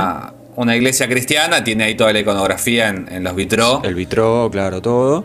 [0.56, 3.80] una, iglesia cristiana, tiene ahí toda la iconografía en, en los vitró.
[3.84, 5.24] El vitró, claro, todo.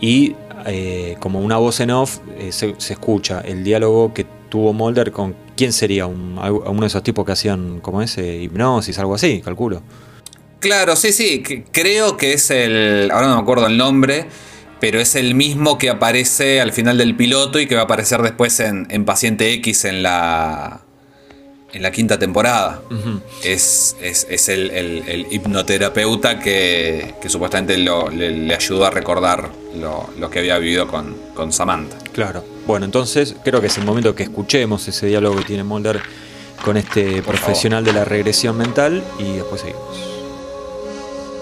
[0.00, 0.34] Y
[0.66, 5.12] eh, como una voz en off eh, se, se escucha el diálogo que tuvo Mulder
[5.12, 9.40] con quién sería un, uno de esos tipos que hacían como ese hipnosis, algo así,
[9.42, 9.82] calculo.
[10.58, 14.26] Claro, sí, sí, que- creo que es el, ahora no me acuerdo el nombre,
[14.80, 18.22] pero es el mismo que aparece al final del piloto y que va a aparecer
[18.22, 20.80] después en, en Paciente X en la,
[21.72, 22.80] en la quinta temporada.
[23.44, 28.90] Es, es- es el, el- el hipnoterapeuta que, que supuestamente lo- le, le ayudó a
[28.90, 31.96] recordar lo, lo que había vivido con, con Samantha.
[32.12, 32.44] Claro.
[32.66, 36.00] Bueno, entonces creo que es el momento que escuchemos ese diálogo que tiene Mulder
[36.64, 39.96] con este Por profesional de la regresión mental y después seguimos.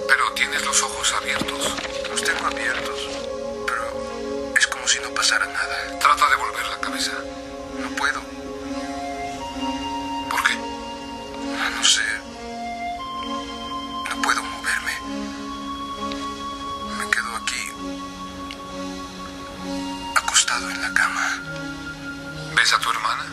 [0.08, 1.74] Pero tienes los ojos abiertos.
[22.68, 23.24] ¿Ves a tu hermana?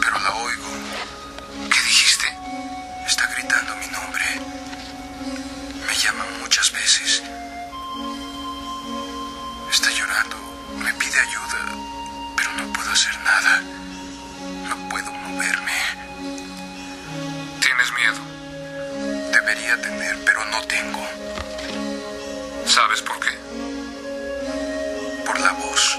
[0.00, 0.68] Pero la oigo.
[1.72, 2.26] ¿Qué dijiste?
[3.04, 4.24] Está gritando mi nombre.
[5.88, 7.20] Me llama muchas veces.
[9.72, 10.36] Está llorando.
[10.78, 11.58] Me pide ayuda.
[12.36, 13.60] Pero no puedo hacer nada.
[14.68, 15.72] No puedo moverme.
[17.60, 19.32] ¿Tienes miedo?
[19.32, 21.04] Debería tener, pero no tengo.
[22.66, 23.43] ¿Sabes por qué?
[25.26, 25.98] Por la voz.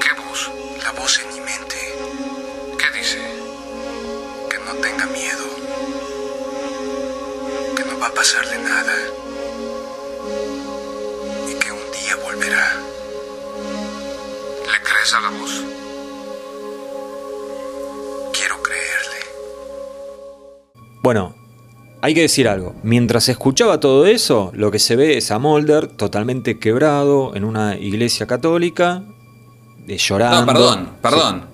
[0.00, 0.50] ¿Qué voz?
[0.82, 1.76] La voz en mi mente.
[2.78, 3.18] ¿Qué dice?
[4.50, 5.44] Que no tenga miedo.
[7.76, 8.94] Que no va a pasarle nada.
[11.48, 12.76] Y que un día volverá.
[14.72, 15.62] ¿Le crees a la voz?
[18.32, 19.20] Quiero creerle.
[21.02, 21.34] Bueno,
[22.00, 22.74] hay que decir algo.
[22.82, 27.76] Mientras escuchaba todo eso, lo que se ve es a Mulder totalmente quebrado en una
[27.76, 29.02] iglesia católica,
[29.86, 30.40] eh, llorando.
[30.40, 31.44] No, perdón, perdón.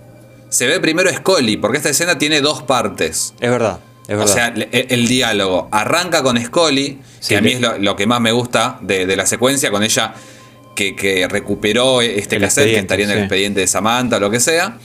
[0.51, 3.35] Se ve primero Scully, porque esta escena tiene dos partes.
[3.41, 4.33] Es verdad, es O verdad.
[4.35, 7.97] sea, le- el, el diálogo arranca con Scully, Sí, que a mí es lo, lo
[7.97, 10.15] que más me gusta de, de la secuencia, con ella
[10.77, 13.23] que, que recuperó este cassette, que estaría en el sí.
[13.23, 14.79] expediente de Samantha o lo que sea,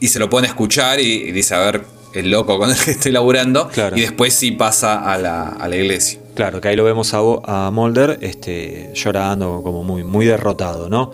[0.00, 1.82] y se lo pone a escuchar y, y dice, a ver,
[2.14, 3.96] el loco con el que estoy laburando, Claro.
[3.96, 6.18] y después sí pasa a la, a la iglesia.
[6.34, 11.10] Claro, que ahí lo vemos a, a Mulder este, llorando, como muy, muy derrotado, ¿no?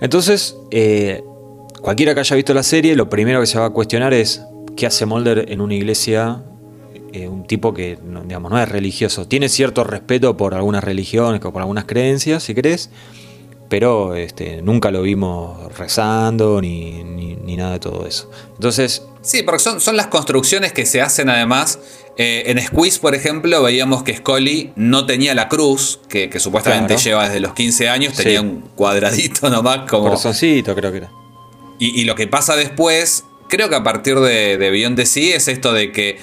[0.00, 1.22] Entonces, eh,
[1.80, 4.42] cualquiera que haya visto la serie, lo primero que se va a cuestionar es
[4.76, 6.42] qué hace Mulder en una iglesia,
[7.12, 9.26] eh, un tipo que, no, digamos, no es religioso.
[9.26, 12.90] Tiene cierto respeto por algunas religiones, o por algunas creencias, si querés,
[13.68, 18.30] pero este, nunca lo vimos rezando ni, ni- ni nada de todo eso.
[18.54, 21.78] Entonces, Sí, porque son, son las construcciones que se hacen además.
[22.16, 26.94] Eh, en Squeeze, por ejemplo, veíamos que Scully no tenía la cruz, que, que supuestamente
[26.94, 27.02] Claro.
[27.02, 28.46] lleva desde los 15 años, tenía Sí.
[28.46, 30.04] un cuadradito nomás como...
[30.04, 31.10] corazoncito creo que era.
[31.80, 35.36] Y, y lo que pasa después, creo que a partir de, de Beyond the Sea
[35.36, 36.18] es esto de que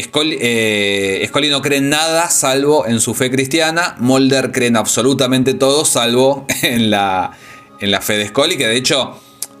[0.00, 3.96] Scully, eh, Scully no cree en nada salvo en su fe cristiana.
[3.98, 7.32] Mulder cree en absolutamente todo salvo en la,
[7.80, 8.56] en la fe de Scully.
[8.56, 9.18] Que de hecho,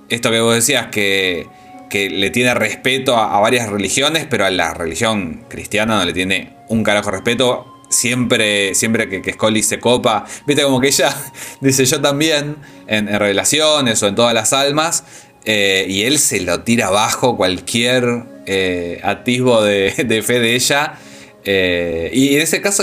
[0.08, 1.46] esto que vos decías, que,
[1.88, 6.50] que le tiene respeto a, varias religiones, pero a la religión cristiana no le tiene
[6.68, 7.72] un carajo respeto.
[7.88, 11.14] Siempre, siempre que, que Scully se copa, viste como que ella
[11.60, 12.56] dice yo también
[12.88, 15.04] en, revelaciones o en todas las almas,
[15.44, 20.98] eh, y él se lo tira abajo cualquier eh, atisbo de, fe de ella.
[21.44, 22.82] Eh, y en ese caso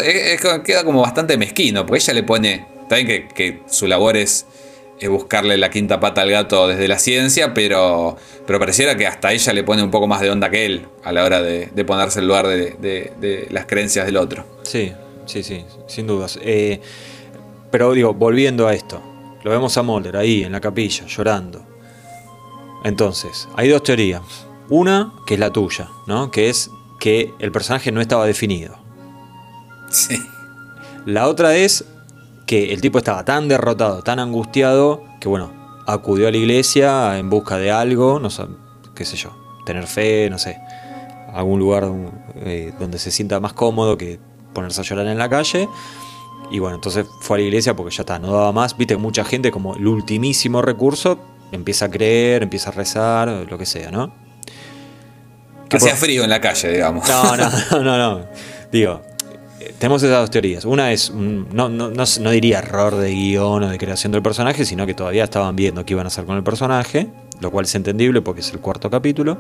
[0.63, 4.45] queda como bastante mezquino, porque ella le pone, también que, que su labor es
[5.09, 9.53] buscarle la quinta pata al gato desde la ciencia, pero, pero pareciera que hasta ella
[9.53, 12.19] le pone un poco más de onda que él a la hora de, de ponerse
[12.19, 14.45] en lugar de, de- de las creencias del otro.
[14.63, 14.91] Sí,
[15.25, 16.39] sí, sí, sin dudas.
[16.41, 16.79] Eh,
[17.71, 19.01] pero digo, volviendo a esto,
[19.43, 21.65] lo vemos a Mulder ahí en la capilla, llorando.
[22.83, 24.21] Entonces, hay dos teorías.
[24.69, 26.31] Una, que es la tuya, ¿no?
[26.31, 28.77] Que es que el personaje no estaba definido.
[29.89, 30.17] Sí.
[31.05, 31.83] La otra es
[32.53, 35.51] que el tipo estaba tan derrotado, tan angustiado, que bueno,
[35.87, 38.43] acudió a la iglesia en busca de algo, no sé,
[38.93, 39.35] qué sé yo,
[39.65, 40.59] tener fe, no sé,
[41.33, 41.91] algún lugar
[42.35, 44.19] eh, donde se sienta más cómodo que
[44.53, 45.67] ponerse a llorar en la calle.
[46.51, 48.77] Y bueno, entonces fue a la iglesia porque ya está, no daba más.
[48.77, 51.17] Viste, mucha gente como el ultimísimo recurso
[51.51, 54.13] empieza a creer, empieza a rezar, lo que sea, ¿no?
[55.69, 57.09] Que hacía frío en la calle, digamos.
[57.09, 58.25] No, no, no, no, no.
[58.71, 59.01] Digo,
[59.79, 60.65] tenemos esas dos teorías.
[60.65, 64.21] Una es, un- no, no, no, no diría error de guion o de creación del
[64.21, 67.07] personaje, sino que todavía estaban viendo qué iban a hacer con el personaje,
[67.39, 69.37] lo cual es entendible porque es el cuarto capítulo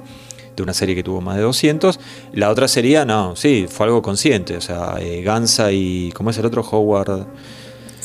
[0.55, 1.99] de una serie que tuvo más de 200.
[2.33, 4.55] La otra sería, no, sí, fue algo consciente.
[4.57, 6.61] O sea, eh, Gansa y, ¿cómo es el otro?
[6.61, 7.25] Howard.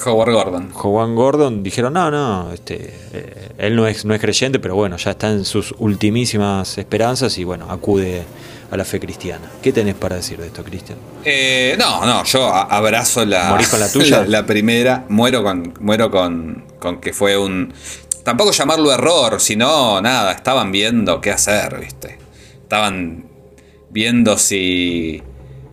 [0.06, 0.70] Howard Gordon.
[0.72, 4.96] Juan Gordon dijeron, no, no, este, eh, él no es, no es creyente, pero bueno,
[4.96, 8.22] ya está en sus ultimísimas esperanzas y bueno, acude
[8.70, 9.50] a la fe cristiana.
[9.62, 10.98] ¿Qué tenés para decir de esto, Cristian?
[11.24, 14.20] Eh, no, no, yo abrazo la, ¿Morís con la tuya?
[14.22, 17.72] la, la primera, muero con, muero con, con que fue un.
[18.24, 22.18] Tampoco llamarlo error, sino nada, estaban viendo qué hacer, ¿viste?
[22.62, 23.24] Estaban
[23.90, 25.22] viendo si.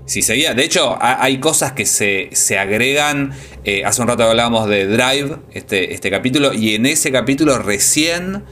[0.07, 0.53] Si seguía.
[0.53, 3.33] De hecho, ha- hay cosas que se, se agregan.
[3.63, 8.43] eh, hace un rato hablábamos de Drive, este, este capítulo, y en ese capítulo recién,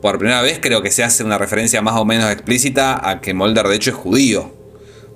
[0.00, 3.34] por primera vez, creo que se hace una referencia más o menos explícita a que
[3.34, 4.52] Mulder, de hecho, es judío.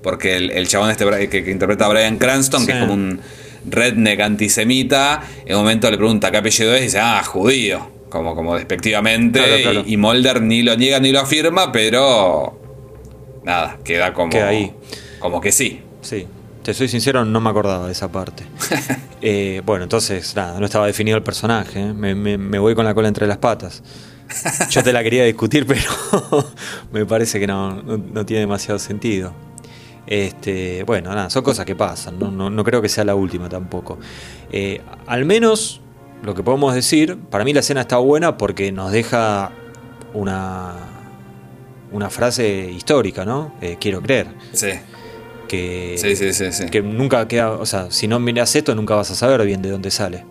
[0.02, 3.20] Porque el, el chabón este que, que interpreta a Brian Cranston, que es como un
[3.66, 7.88] redneck antisemita, en un momento le pregunta qué apellido es y dice, ah, judío.
[8.10, 9.38] Como, como despectivamente.
[9.40, 9.82] Claro, claro.
[9.86, 12.60] Y, y Mulder ni lo niega ni lo afirma, pero.
[13.44, 14.30] Nada, queda como.
[14.30, 14.72] Queda ahí.
[15.18, 15.80] Como que sí.
[16.02, 16.26] Sí,
[16.62, 18.44] te soy sincero, no me acordaba de esa parte.
[19.26, 21.80] Eh, bueno, entonces, nada, no estaba definido el personaje.
[21.80, 21.92] ¿eh?
[21.94, 23.82] Me, me- me voy con la cola entre las patas.
[24.70, 25.82] Yo te la quería discutir, pero
[26.92, 29.32] me parece que no, no- no tiene demasiado sentido.
[30.06, 32.18] Este, bueno, nada, son cosas que pasan.
[32.18, 33.98] No, no- no creo que sea la última tampoco.
[34.52, 35.80] Eh, al menos
[36.22, 39.50] lo que podemos decir, para mí la escena está buena porque nos deja
[40.14, 40.74] una,
[41.92, 43.54] una frase histórica, ¿no?
[43.60, 44.28] Eh, quiero creer.
[44.52, 44.68] Sí.
[45.48, 46.66] Que, Sí, sí, sí, sí.
[46.66, 49.70] que nunca queda, o sea, si no miras esto nunca vas a saber bien de
[49.70, 50.24] dónde sale.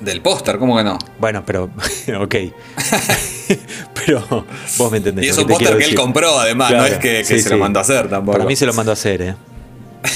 [0.00, 0.96] Del póster, ¿cómo que no?
[1.18, 1.64] Bueno, pero,
[2.20, 2.34] ok.
[3.94, 4.44] pero
[4.78, 5.26] vos me entendés.
[5.26, 7.42] Y es un póster que él compró, además, Claro, no es que, que sí, se
[7.44, 7.48] sí.
[7.50, 8.38] lo mandó a hacer tampoco.
[8.38, 9.34] Para mí se lo mandó a hacer, ¿eh?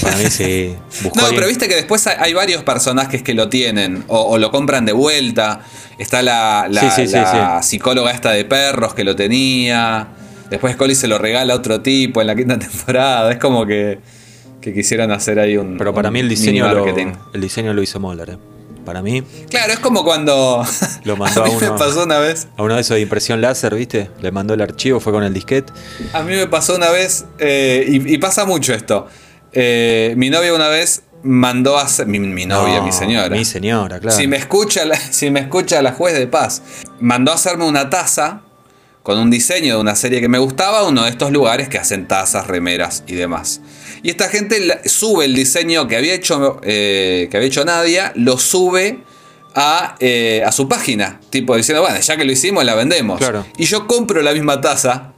[0.01, 0.73] Para mí sí.
[1.03, 4.51] Buscó No, pero viste que después hay, varios personajes que lo tienen o, o lo
[4.51, 5.61] compran de vuelta.
[5.97, 10.07] Está la, la- Sí, sí, sí, la psicóloga esta de perros que lo tenía.
[10.49, 13.31] Después Scully se lo regala a otro tipo en la quinta temporada.
[13.31, 13.99] Es como que,
[14.61, 15.77] que quisieran hacer ahí un.
[15.77, 17.11] Pero para un mí el diseño, lo, marketing.
[17.33, 18.37] el diseño lo hizo Moller, ¿eh?
[18.85, 20.65] Para mí, Claro, es como cuando.
[21.03, 21.77] Lo mandó a mí a me uno.
[21.77, 22.47] pasó una vez.
[22.57, 24.09] a uno de esos de impresión láser, ¿viste?
[24.21, 25.71] Le mandó el archivo, fue con el disquete.
[26.13, 29.07] A mí me pasó una vez, eh, y, y pasa mucho esto.
[29.51, 32.07] Eh, mi novia una vez mandó a hacer.
[32.07, 33.29] Mi, mi novia, No, mi señora.
[33.29, 34.17] Mi señora, claro.
[34.17, 36.61] Si me escucha la, si me escucha la juez de paz,
[36.99, 38.41] mandó a hacerme una taza
[39.03, 42.07] con un diseño de una serie que me gustaba, uno de estos lugares que hacen
[42.07, 43.59] tazas, remeras y demás.
[44.03, 48.37] Y esta gente sube el diseño que había hecho, eh, que había hecho Nadia, lo
[48.37, 48.99] sube
[49.55, 53.17] a, eh, a su página, tipo diciendo, bueno, ya que lo hicimos, la vendemos.
[53.19, 53.45] Claro.
[53.57, 55.13] Y yo compro la misma taza.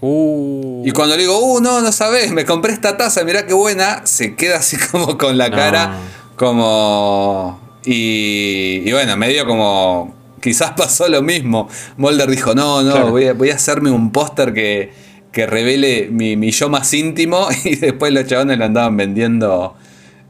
[0.00, 3.54] Uh, Y cuando le digo, uh, no, no sabes, me compré esta taza, mirá qué
[3.54, 5.56] buena, se queda así como con la No.
[5.56, 5.98] cara,
[6.36, 7.60] como...
[7.84, 10.14] Y, y bueno, medio como...
[10.40, 11.68] Quizás pasó lo mismo.
[11.96, 13.10] Mulder dijo, no, no, Claro.
[13.10, 14.92] voy, a, voy a hacerme un póster que,
[15.38, 19.76] que revele mi, mi yo más íntimo y después los chabones lo andaban vendiendo...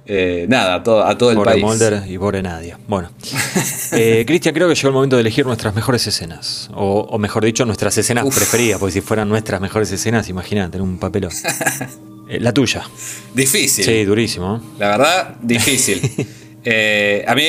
[0.05, 1.65] eh, nada, a todo, a todo el país.
[1.65, 2.79] Mulder y pobre Nadia.
[2.87, 3.11] Bueno,
[3.93, 6.69] Eh, Cristian, creo que llegó el momento de elegir nuestras mejores escenas.
[6.75, 8.37] O, o mejor dicho, nuestras escenas Uf.
[8.37, 11.33] preferidas, porque si fueran nuestras mejores escenas, imagínate, en un papelón.
[12.31, 12.83] Eh, la tuya.
[13.33, 13.87] Difícil.
[13.87, 14.61] Sí, durísimo.
[14.79, 15.99] La verdad, difícil.
[17.27, 17.43] A mí,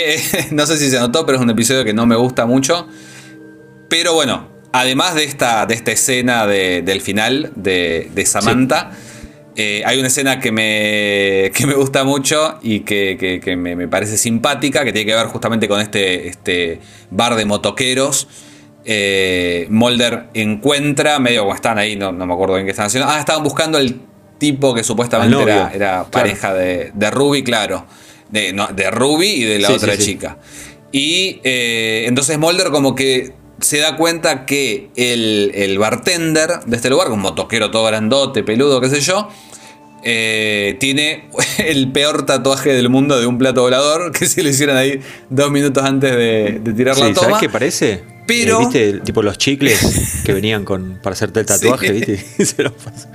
[0.51, 2.87] no sé si se notó, pero es un episodio que no me gusta mucho.
[3.89, 8.91] Pero bueno, además de esta, de esta escena de- del final de, de Samantha,
[9.55, 13.75] eh, hay una escena que me, que me gusta mucho y que, que- que me,
[13.75, 16.79] me parece simpática, que tiene que ver justamente con este, este
[17.11, 18.27] bar de motoqueros.
[18.85, 23.09] Eh, Mulder encuentra, medio como están ahí, no, no me acuerdo bien qué están haciendo.
[23.09, 23.99] Ah, estaban buscando el
[24.37, 26.07] tipo que supuestamente Al era, claro.
[26.09, 27.85] pareja de, de Ruby, claro.
[28.29, 30.05] De, no, de Ruby y de la Sí, otra sí.
[30.05, 30.37] chica.
[30.91, 36.89] Y eh, entonces Mulder como que se da cuenta que el, el bartender de este
[36.89, 39.27] lugar, un motoquero todo grandote, peludo, qué sé yo,
[40.03, 44.77] eh, tiene el peor tatuaje del mundo de un plato volador que se lo hicieron
[44.77, 47.27] ahí dos minutos antes de, de tirar la Sí, toma.
[47.27, 48.03] ¿sabes qué parece?
[48.27, 48.89] Pero- Eh, ¿Viste?
[48.89, 51.93] el- Tipo los chicles que venían con para hacerte el tatuaje, Sí.
[51.93, 52.45] ¿viste?
[52.45, 53.07] Se pasó.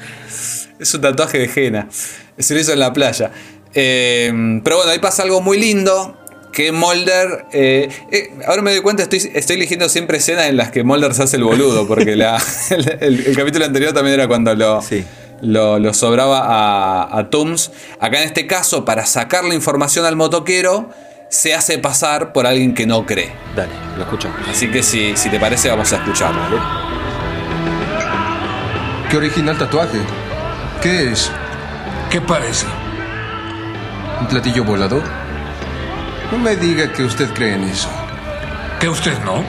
[0.79, 1.89] Es un tatuaje de henna.
[2.37, 3.31] Se lo hizo en la playa.
[3.73, 6.17] Eh, pero bueno, ahí pasa algo muy lindo.
[6.55, 7.47] Que Mulder.
[7.53, 11.13] eh, eh, ahora me doy cuenta, estoy, estoy eligiendo siempre escenas en las que Mulder
[11.15, 11.87] se hace el boludo.
[11.89, 12.41] Porque la-
[12.71, 15.05] el, el- el capítulo anterior también era cuando lo, Sí.
[15.41, 17.73] lo, lo sobraba a, a Tooms.
[18.01, 20.91] Acá en este caso, para sacar la información al motoquero,
[21.29, 23.33] se hace pasar por alguien que no cree.
[23.57, 24.39] Dale, lo escuchamos.
[24.49, 26.41] Así que si, si te parece, vamos a escucharlo.
[29.11, 29.99] Qué original tatuaje.
[30.83, 31.31] ¿Qué es?
[32.11, 32.67] ¿Qué parece?
[34.21, 35.03] ¿Un platillo volador?
[36.35, 37.89] No me diga que usted cree en eso.
[38.81, 39.45] ¿Que usted no?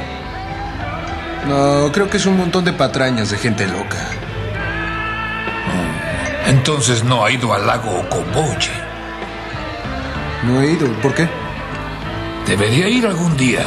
[1.48, 3.98] No, creo que es un montón de patrañas de gente loca.
[6.46, 8.70] Entonces no ha ido al lago Okoboji.
[10.44, 10.88] No he ido.
[11.02, 11.28] ¿Por qué?
[12.46, 13.66] Debería ir algún día.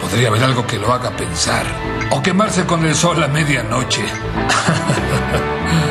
[0.00, 1.66] Podría haber algo que lo haga pensar.
[2.12, 4.04] O quemarse con el sol a medianoche.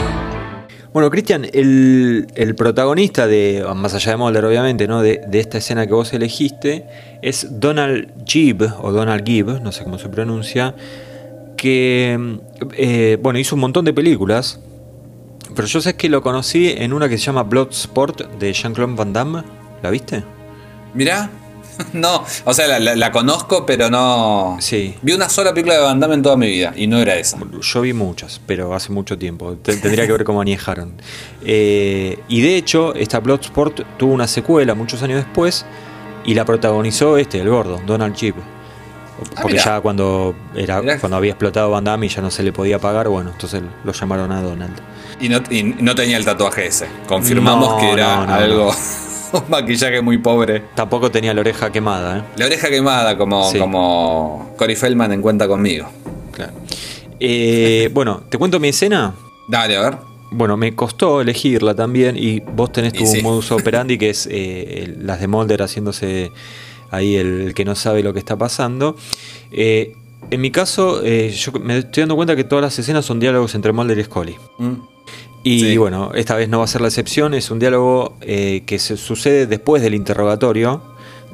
[0.94, 5.02] Bueno, Cristian, el, el protagonista de, más allá de Mulder, obviamente, ¿no?
[5.02, 6.86] De, de esta escena que vos elegiste,
[7.24, 10.76] es Donald Gibb, o Donald Gibb, no sé cómo se pronuncia,
[11.58, 12.38] que,
[12.78, 14.60] eh, bueno, hizo un montón de películas,
[15.56, 19.14] pero yo sé que lo conocí en una que se llama Bloodsport de Jean-Claude Van
[19.14, 19.44] Damme,
[19.82, 20.24] ¿la viste?
[20.94, 21.30] Mirá.
[21.94, 24.58] No, o sea, la, la- la conozco, pero no.
[24.60, 24.96] Sí.
[25.02, 27.38] Vi una sola película de Van Damme en toda mi vida y no era esa.
[27.62, 29.56] Yo vi muchas, pero hace mucho tiempo.
[29.62, 30.94] Te- Tendría que ver cómo aniejaron.
[31.46, 35.66] Eh, y de hecho, esta Bloodsport tuvo una secuela muchos años después
[36.26, 38.36] y la protagonizó este, el gordo, Donald Chip.
[39.42, 39.64] Porque mirá.
[39.64, 41.00] ya cuando, era, Mirá.
[41.00, 43.92] cuando había explotado Van Damme y ya no se le podía pagar, bueno, entonces lo
[43.94, 44.74] llamaron a Donald.
[45.22, 46.88] Y no, y no tenía el tatuaje ese.
[47.08, 48.76] Confirmamos No, que era no, no, algo.
[49.34, 50.64] Un maquillaje muy pobre.
[50.76, 52.24] Tampoco tenía la oreja quemada, ¿eh?
[52.38, 53.60] La oreja quemada, como, Sí.
[53.60, 55.88] como Cory Feldman en cuenta conmigo.
[56.32, 56.54] Claro.
[57.20, 59.14] Eh, bueno, ¿te cuento mi escena?
[59.48, 59.98] Dale, a ver.
[60.32, 63.22] Bueno, me costó elegirla también y vos tenés tu sí.
[63.22, 66.32] modus operandi que es eh, el- las de Mulder haciéndose
[66.90, 68.96] ahí el, el que no sabe lo que está pasando.
[69.52, 69.96] Eh,
[70.32, 73.74] en mi caso, yo me estoy dando cuenta que todas las escenas son diálogos entre
[73.74, 74.36] Mulder y Scully.
[74.58, 74.74] Mm.
[75.44, 75.78] Y Sí.
[75.78, 78.96] bueno, esta vez no va a ser la excepción, es un diálogo eh, que se
[78.98, 80.82] sucede después del interrogatorio,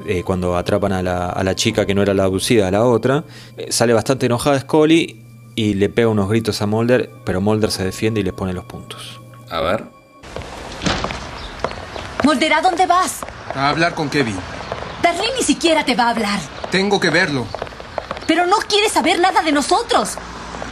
[0.06, 2.84] eh, cuando atrapan a la, a la chica que no era la abducida, a la
[2.84, 3.22] otra.
[3.56, 5.22] Eh, sale bastante enojada Scully
[5.54, 8.64] y le pega unos gritos a Mulder, pero Mulder se defiende y les pone los
[8.64, 9.20] puntos.
[9.48, 9.84] A ver.
[12.24, 13.20] Mulder, ¿a dónde vas?
[13.54, 14.36] A hablar con Kevin.
[15.02, 16.40] Darlene ni siquiera te va a hablar.
[16.70, 17.46] Tengo que verlo.
[18.26, 20.16] Pero no quiere saber nada de nosotros.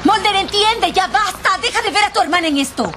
[0.04, 1.50] Mulder, entiende, ya basta.
[1.62, 2.90] Deja de ver a tu hermana en esto.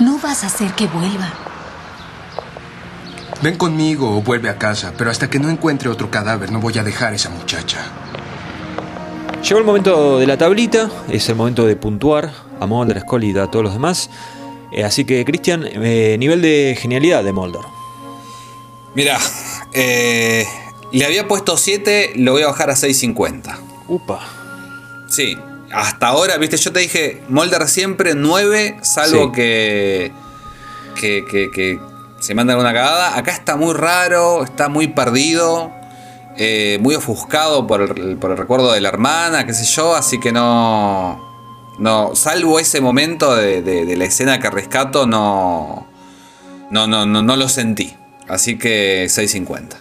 [0.00, 1.32] No vas a hacer que vuelva.
[3.42, 6.78] Ven conmigo o vuelve a casa, pero hasta que no encuentre otro cadáver no voy
[6.78, 7.78] a dejar a esa muchacha.
[9.42, 13.32] Llegó el momento de la tablita, es el momento de puntuar a Mulder, a Scully
[13.32, 14.10] y a todos los demás.
[14.72, 17.62] Eh, así que, Cristian, eh, nivel de genialidad de Mulder.
[18.94, 19.18] Mira,
[19.72, 20.46] eh,
[20.92, 23.58] le había puesto 7, lo voy a bajar a 6.50.
[23.88, 24.20] Upa.
[25.08, 25.36] Sí,
[25.72, 29.32] hasta ahora, viste, yo te dije, Molder siempre 9, salvo Sí.
[29.32, 30.12] que,
[31.00, 31.78] que, que, que
[32.20, 33.16] se manda alguna cagada.
[33.16, 35.70] Acá está muy raro, está muy perdido,
[36.36, 40.18] eh, muy ofuscado por el, por el recuerdo de la hermana, qué sé yo, así
[40.20, 41.28] que no...
[41.78, 45.86] No, salvo ese momento de, de- de la escena que rescato, no,
[46.70, 47.96] no, no, no, no lo sentí.
[48.28, 49.76] Así que 6.50.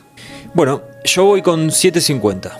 [0.54, 2.52] Bueno, yo voy con 7.50.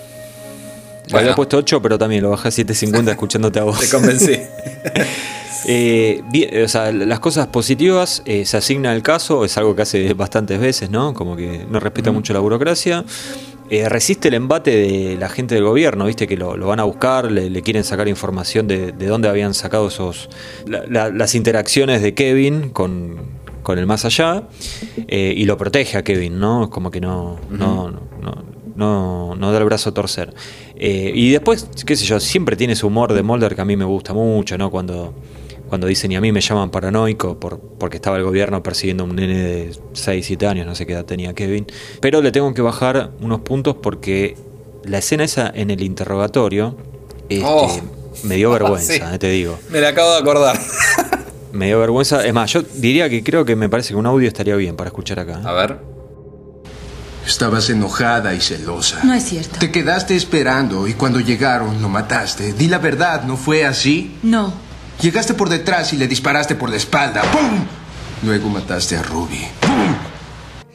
[1.10, 1.26] Le Bueno.
[1.28, 3.80] había puesto 8, pero también lo bajé a 7.50 escuchándote a vos.
[3.80, 4.34] Te convencí.
[5.66, 9.82] Eh, bien, o sea, las cosas positivas eh, se asigna al caso, es algo que
[9.82, 11.14] hace bastantes veces, ¿no?
[11.14, 13.04] Como que no respeta mucho la burocracia.
[13.70, 16.86] eh, resiste el embate de la gente del gobierno, viste que lo, lo van a
[16.86, 20.30] buscar, le, le quieren sacar información de, de dónde habían sacado esos
[20.66, 23.18] la- la- las interacciones de Kevin con,
[23.62, 24.44] con el más allá
[25.08, 26.64] eh, y lo protege a Kevin, ¿no?
[26.64, 28.44] Es como que no, no, no, no,
[28.88, 30.34] no da el brazo a torcer.
[30.76, 33.76] Eh, y después, qué sé yo, siempre tiene ese humor de Mulder que a mí
[33.76, 34.72] me gusta mucho, ¿no?
[34.72, 35.14] Cuando,
[35.68, 39.08] cuando dicen y a mí me llaman paranoico por, porque estaba el gobierno persiguiendo a
[39.08, 41.68] un nene de 6, 7 años, no sé qué edad tenía Kevin.
[42.02, 44.36] Pero le tengo que bajar unos puntos porque
[44.84, 46.76] la escena esa en el interrogatorio
[47.30, 47.70] este, Oh.
[48.24, 49.02] me dio vergüenza, Sí.
[49.14, 49.60] eh, te digo.
[49.70, 50.58] Me la acabo de acordar.
[51.52, 52.26] Me dio vergüenza.
[52.26, 54.88] Es más, yo diría que creo que me parece que un audio estaría bien para
[54.90, 55.34] escuchar acá.
[55.40, 55.48] ¿eh?
[55.48, 55.78] A ver.
[57.30, 59.02] Estabas enojada y celosa.
[59.04, 59.60] No es cierto.
[59.60, 62.54] Te quedaste esperando y cuando llegaron lo mataste.
[62.54, 64.18] Di la verdad, ¿no fue así?
[64.24, 64.52] No.
[65.00, 67.22] Llegaste por detrás y le disparaste por la espalda.
[67.32, 67.66] ¡Pum!
[68.24, 69.48] Luego mataste a Ruby.
[69.62, 69.96] ¡Pum!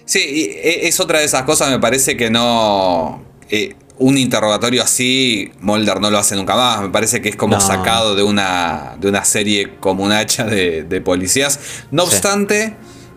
[0.06, 3.22] Sí, e- es otra de esas cosas, me parece que no.
[3.50, 6.82] eh, un interrogatorio así, Mulder no lo hace nunca más.
[6.82, 7.60] Me parece que es como No.
[7.60, 11.58] sacado de una, de una serie como un hacha de, de policías.
[11.90, 12.08] No Sí.
[12.14, 12.74] obstante,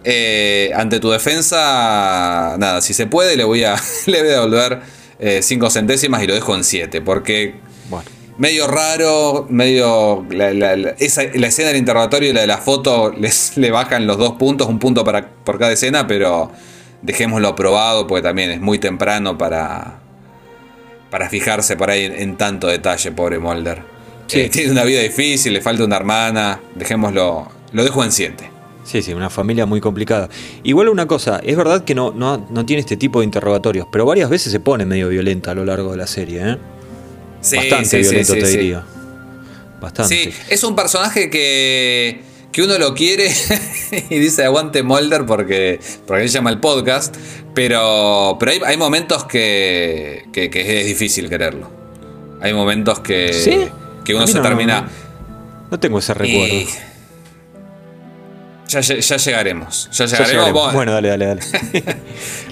[0.09, 4.79] eh, ante tu defensa, nada, si se puede, le voy a, le voy a devolver
[5.19, 7.01] eh, cinco centésimas y lo dejo en siete.
[7.01, 7.55] Porque
[7.89, 8.05] Bueno.
[8.37, 10.25] medio raro, medio.
[10.29, 13.69] La, la- la- esa- la escena del interrogatorio y la de la foto les, le
[13.69, 16.51] bajan los dos puntos, un punto para, por cada escena, pero
[17.01, 19.99] dejémoslo probado porque también es muy temprano para.
[21.11, 23.81] Para fijarse por ahí en, en tanto detalle, pobre Mulder.
[24.27, 24.41] Sí.
[24.41, 26.59] Eh, tiene una vida difícil, le falta una hermana.
[26.75, 27.47] Dejémoslo.
[27.71, 28.51] Lo dejo en 7.
[28.88, 30.29] Sí, sí, una familia muy complicada.
[30.63, 34.05] Igual una cosa, es verdad que no, no, no tiene este tipo de interrogatorios, pero
[34.05, 36.57] varias veces se pone medio violenta a lo largo de la serie, ¿eh?
[37.57, 38.83] Bastante violento, te diría.
[39.81, 40.15] Bastante.
[40.15, 42.21] Sí, es un personaje que,
[42.53, 43.29] que uno lo quiere
[44.09, 47.13] y dice aguante Mulder porque, porque él llama el podcast,
[47.53, 51.69] pero, pero hay, hay momentos que, que- que es difícil quererlo.
[52.41, 53.69] Hay momentos que,
[54.05, 54.88] que uno se no- termina...
[55.69, 56.55] No tengo ese recuerdo.
[56.55, 56.67] y-
[58.68, 59.89] ya, ya llegaremos.
[59.91, 60.32] Ya llegaremos.
[60.32, 60.74] llegaremos.
[60.74, 61.41] Bueno, dale, dale, dale.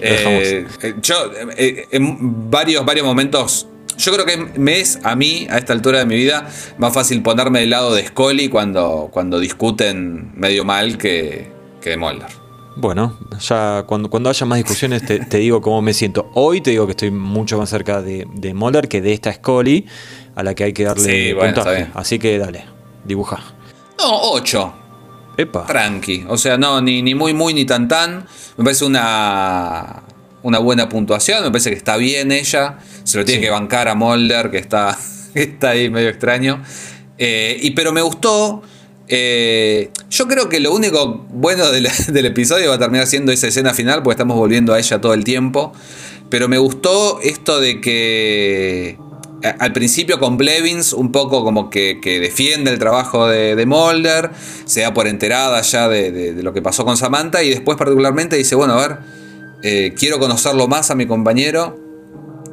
[0.01, 1.15] Eh, eh, yo,
[1.57, 5.99] eh, en varios, varios momentos, yo creo que me es a mí, a esta altura
[5.99, 6.47] de mi vida,
[6.77, 11.49] más fácil ponerme del lado de Scully cuando, cuando discuten medio mal que,
[11.81, 12.27] que de Mulder.
[12.75, 16.29] Bueno, ya cuando, cuando haya más discusiones te, te digo cómo me siento.
[16.35, 19.87] Hoy te digo que estoy mucho más cerca de, de Mulder que de esta Scully
[20.35, 21.63] a la que hay que darle Sí, bueno.
[21.93, 22.65] Así que dale,
[23.05, 23.39] dibuja.
[23.97, 24.84] No, 8.
[25.37, 25.65] Epa.
[25.65, 26.25] Tranqui.
[26.27, 28.25] O sea, no, ni, ni muy, muy, ni tan, tan.
[28.57, 30.03] Me parece una,
[30.43, 31.43] una buena puntuación.
[31.43, 32.77] Me parece que está bien ella.
[33.03, 33.45] Se lo tiene Sí.
[33.45, 34.97] que bancar a Mulder, que está,
[35.33, 36.63] que está ahí medio extraño.
[37.17, 38.61] Eh, y, pero me gustó.
[39.07, 43.47] eh, yo creo que lo único bueno del, del episodio va a terminar siendo esa
[43.47, 45.73] escena final, porque estamos volviendo a ella todo el tiempo.
[46.29, 48.97] Pero me gustó esto de que
[49.59, 54.31] al principio con Blevins un poco como que, que defiende el trabajo de, de Mulder,
[54.65, 58.35] se da por enterada ya de, de- lo que pasó con Samantha y después particularmente
[58.35, 58.97] dice, bueno, a ver,
[59.63, 61.79] eh, quiero conocerlo más a mi compañero,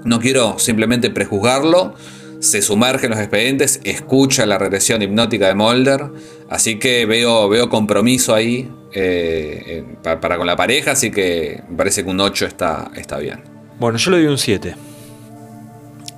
[0.04, 1.94] no quiero simplemente prejuzgarlo,
[2.40, 6.06] se sumerge en los expedientes, escucha la regresión hipnótica de Mulder,
[6.50, 11.76] así que veo, veo compromiso ahí eh, pa- para con la pareja, así que me
[11.76, 13.40] parece que un 8 está, está bien.
[13.78, 14.74] Bueno, yo le doy un 7.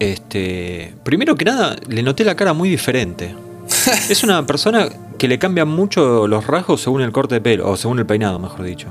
[0.00, 3.34] Este, primero que nada, le noté la cara muy diferente.
[4.10, 4.88] es una persona
[5.18, 8.38] que le cambian mucho los rasgos según el corte de pelo, o según el peinado,
[8.38, 8.88] mejor dicho.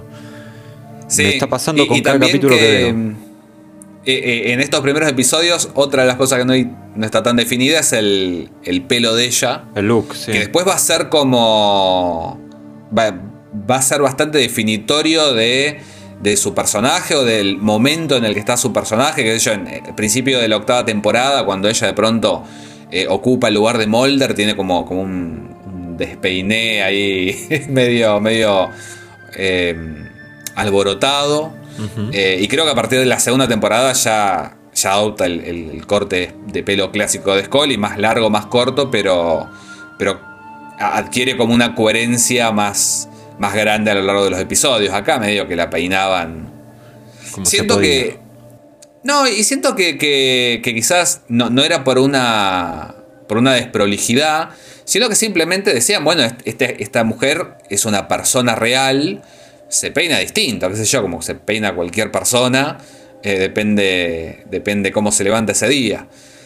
[1.18, 2.94] Me está pasando con cada capítulo que veo.
[2.94, 3.10] mm,
[4.06, 4.14] eh,
[4.48, 7.36] eh, en estos primeros episodios, otra de las cosas que no, hay- no está tan
[7.36, 9.66] definida es el, el pelo de ella.
[9.76, 10.32] El look, sí.
[10.32, 12.40] Que después va a ser como.
[12.98, 13.14] Va,
[13.70, 15.80] va a ser bastante definitorio de,
[16.24, 19.24] de su personaje o del momento en el que está su personaje.
[19.24, 22.44] Que sé yo, en el principio de la octava temporada, cuando ella de pronto
[22.92, 28.70] eh, ocupa el lugar de Mulder, tiene como, como un, un despeiné ahí medio, medio
[29.36, 29.76] eh,
[30.56, 31.52] alborotado.
[32.14, 35.70] Eh, y creo que a partir de la segunda temporada ya, ya adopta el, el-
[35.72, 39.50] el corte de pelo clásico de Scully, más largo, más corto, pero,
[39.98, 40.20] pero
[40.80, 43.10] adquiere como una coherencia más,
[43.44, 44.94] más grande a lo largo de los episodios.
[44.94, 46.52] Acá medio que la peinaban.
[47.32, 48.18] Como siento que.
[49.04, 52.96] No, y siento que, que- que quizás no, no era por una.
[53.28, 54.50] por una desprolijidad.
[54.86, 59.22] Sino que simplemente decían, bueno, este- esta mujer es una persona real
[59.70, 62.78] se peina distinto, qué sé yo, como se peina cualquier persona,
[63.24, 66.06] eh, depende, depende cómo se levanta ese día.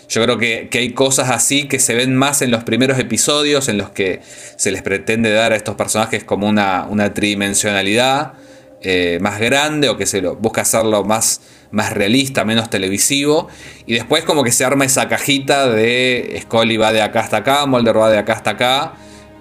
[0.09, 3.67] Yo creo que, que hay cosas así que se ven más en los primeros episodios
[3.67, 4.21] en los que
[4.55, 8.33] se les pretende dar a estos personajes como una, una tridimensionalidad
[8.81, 11.41] eh, más grande o que se lo busca hacerlo más,
[11.71, 13.47] más realista, menos televisivo.
[13.85, 17.65] Y después como que se arma esa cajita de Scully va de acá hasta acá,
[17.65, 18.93] Mulder va de acá hasta acá,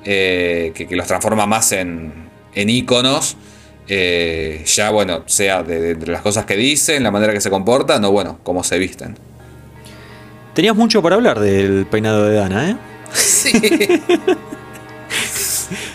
[0.05, 3.37] eh, que, los transforma más en, en íconos.
[3.89, 8.05] eh, ya bueno, sea de, de las cosas que dicen, la manera que se comportan,
[8.05, 9.17] o bueno, cómo se visten.
[10.57, 12.76] Tenías mucho para hablar del peinado de Dana, ¿eh?
[13.14, 13.52] Sí.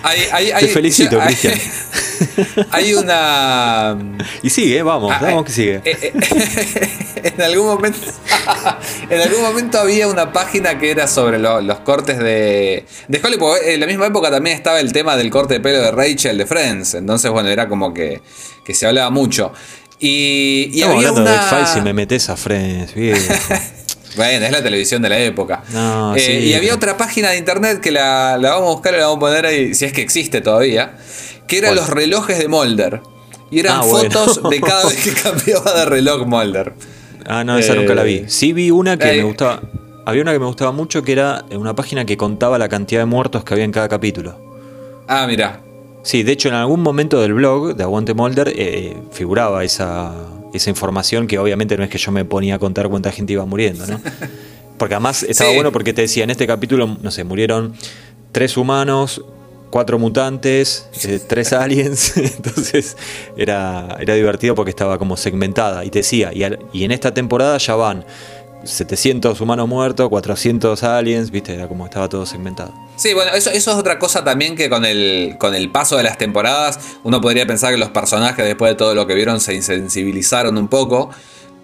[0.03, 1.57] Hay, hay- Te felicito, hay- Cristian.
[2.71, 3.97] Hay una.
[4.43, 5.75] Y sigue, vamos, Ah, vamos eh, que sigue.
[5.85, 6.89] eh, eh,
[7.35, 7.99] en algún momento.
[9.09, 12.85] en algún momento había una página que era sobre lo- los cortes de.
[13.07, 15.79] De Holly, porque en la misma época también estaba el tema del corte de pelo
[15.81, 16.93] de Rachel de Friends.
[16.95, 18.21] Entonces, bueno, era como que,
[18.65, 19.53] que se hablaba mucho.
[19.99, 21.31] Y, y Estamos había hablando una.
[21.31, 23.33] de X-Files y me metes a Friends, viejo.
[24.15, 25.63] Bueno, es la televisión de la época.
[25.71, 28.71] No, Eh, sí, y había pero- otra página de internet que la, la vamos a
[28.73, 30.97] buscar y la vamos a poner ahí, si es que existe todavía,
[31.47, 33.01] que eran los relojes de Mulder.
[33.49, 34.09] Y eran Ah, bueno.
[34.11, 36.73] fotos de cada vez que cambiaba de reloj Mulder.
[37.25, 38.23] Ah, no, esa Eh, nunca la vi.
[38.27, 39.61] Sí vi una que eh, me gustaba.
[40.05, 43.05] Había una que me gustaba mucho que era una página que contaba la cantidad de
[43.05, 44.35] muertos que había en cada capítulo.
[45.07, 45.61] Ah, mira.
[46.03, 50.11] Sí, de hecho en algún momento del blog de Aguante Molder eh, figuraba esa,
[50.53, 53.45] esa información que obviamente no es que yo me ponía a contar cuánta gente iba
[53.45, 53.99] muriendo, ¿no?
[54.77, 55.55] Porque además estaba Sí.
[55.55, 57.73] bueno porque te decía, en este capítulo, no sé, murieron
[58.31, 59.21] tres humanos,
[59.69, 62.97] cuatro mutantes, eh, tres aliens, entonces
[63.37, 67.13] era, era divertido porque estaba como segmentada y te decía, y, al- y en esta
[67.13, 68.05] temporada ya van
[68.63, 72.73] 700 humanos muertos, 400 aliens, viste, era como estaba todo segmentado.
[72.95, 76.03] Sí, bueno, eso, eso es otra cosa también que con el, con el paso de
[76.03, 79.53] las temporadas uno podría pensar que los personajes después de todo lo que vieron se
[79.55, 81.09] insensibilizaron un poco,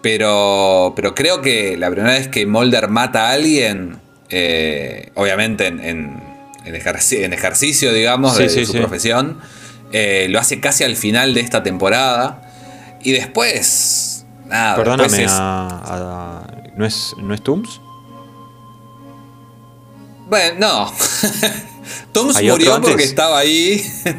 [0.01, 3.97] pero, pero creo que la primera vez que Mulder mata a alguien,
[4.29, 6.23] eh, obviamente en, en-
[6.65, 8.77] en ejerci- en ejercicio, digamos, Sí, de, sí, su sí.
[8.79, 9.39] profesión,
[9.93, 12.41] eh, lo hace casi al final de esta temporada
[13.01, 14.25] y después...
[14.47, 17.81] Nada, Perdóname, después es- a- a- ¿no, es, ¿no es Tooms?
[20.29, 20.93] Bueno, no.
[22.11, 23.83] Tooms ¿Hay otro murió porque estaba ahí.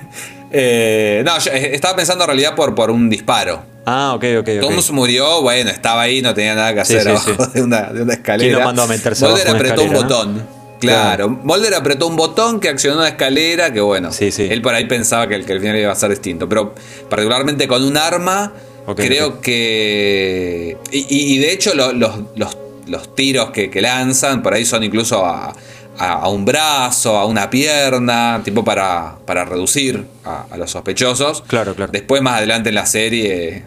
[0.51, 3.63] Eh, no, yo eh, estaba pensando en realidad por, por un disparo.
[3.85, 4.49] Ah, ok, ok.
[4.63, 7.51] Tooms murió, bueno, estaba ahí, no tenía nada que hacer sí, abajo sí.
[7.53, 8.49] De, una, de una escalera.
[8.49, 10.03] ¿Quién lo mandó a meterse Mulder abajo de una apretó un no?
[10.03, 10.47] botón.
[10.81, 14.49] Claro, Mulder apretó un botón que accionó una escalera que bueno, Sí, sí.
[14.51, 16.75] él por ahí pensaba que el, que el final iba a ser distinto, pero
[17.11, 18.55] particularmente con un arma,
[18.97, 20.77] Creo que...
[20.93, 25.25] Y, de hecho lo- los, los- los tiros que, que lanzan por ahí son incluso
[25.27, 25.55] a,
[25.99, 31.43] a- a un brazo, a una pierna, tipo para, para reducir a, a los sospechosos.
[31.47, 31.93] Claro, claro.
[31.93, 33.65] Después más adelante en la serie,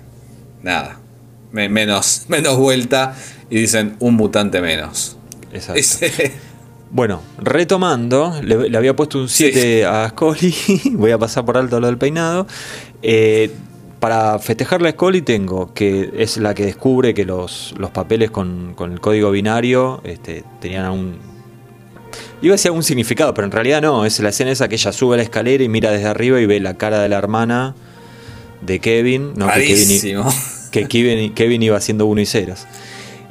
[0.63, 0.97] nada,
[1.51, 3.15] me- menos, menos vuelta
[3.49, 5.17] y dicen un mutante menos.
[5.53, 5.79] Exacto.
[5.79, 6.31] Ese-
[6.93, 10.53] Bueno, retomando, le, le había puesto un 7 a Scully.
[10.95, 12.47] Voy a pasar por alto lo del peinado.
[13.01, 13.49] Eh,
[14.01, 18.73] para festejarle a Scully tengo que es la que descubre que los, los papeles con,
[18.75, 21.19] con el código binario este, tenían un.
[22.41, 24.03] Iba a decir algún significado, pero en realidad no.
[24.03, 26.47] Es la escena esa que ella sube a la escalera y mira desde arriba y
[26.47, 27.75] ve la cara de la hermana
[28.61, 29.33] de Kevin.
[29.35, 30.33] No, que Kevin, rarísimo.
[30.71, 32.65] que Kevin, Kevin iba haciendo uno y ceros.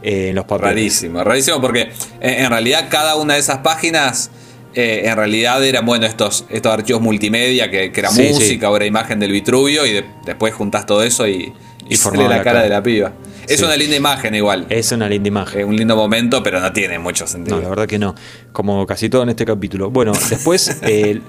[0.02, 0.74] eh, en los papeles.
[0.74, 1.90] Rarísimo, rarísimo porque
[2.20, 4.30] en, en realidad cada una de esas páginas
[4.74, 8.72] eh, en realidad eran bueno estos, estos archivos multimedia que, que era Sí, música, sí.
[8.72, 12.02] o era imagen del Vitruvio y de- después juntás todo eso y, y Y sale
[12.16, 13.12] formaba la la cara de la piba.
[13.48, 13.64] Es Sí.
[13.64, 14.66] una linda imagen igual.
[14.68, 15.60] Es una linda imagen.
[15.62, 17.56] Es un lindo momento, pero no tiene mucho sentido.
[17.56, 18.14] No, la verdad que no.
[18.52, 19.90] Como casi todo en este capítulo.
[19.90, 21.20] Bueno, después eh,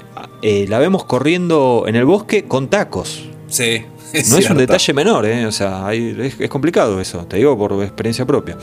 [0.43, 3.23] eh, la vemos corriendo en el bosque con tacos.
[3.47, 3.83] Sí,
[4.29, 5.45] No es un detalle menor, ¿eh?
[5.47, 8.55] O sea, hay- es, es complicado eso, te digo por experiencia propia.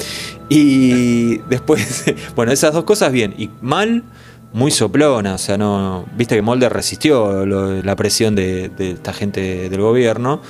[0.49, 2.05] Y después,
[2.37, 3.35] bueno, esas dos cosas bien.
[3.39, 4.05] Y mal,
[4.53, 6.07] muy soplona, o sea, no.
[6.17, 10.41] Viste que Molder resistió lo- la presión de, de esta gente del gobierno.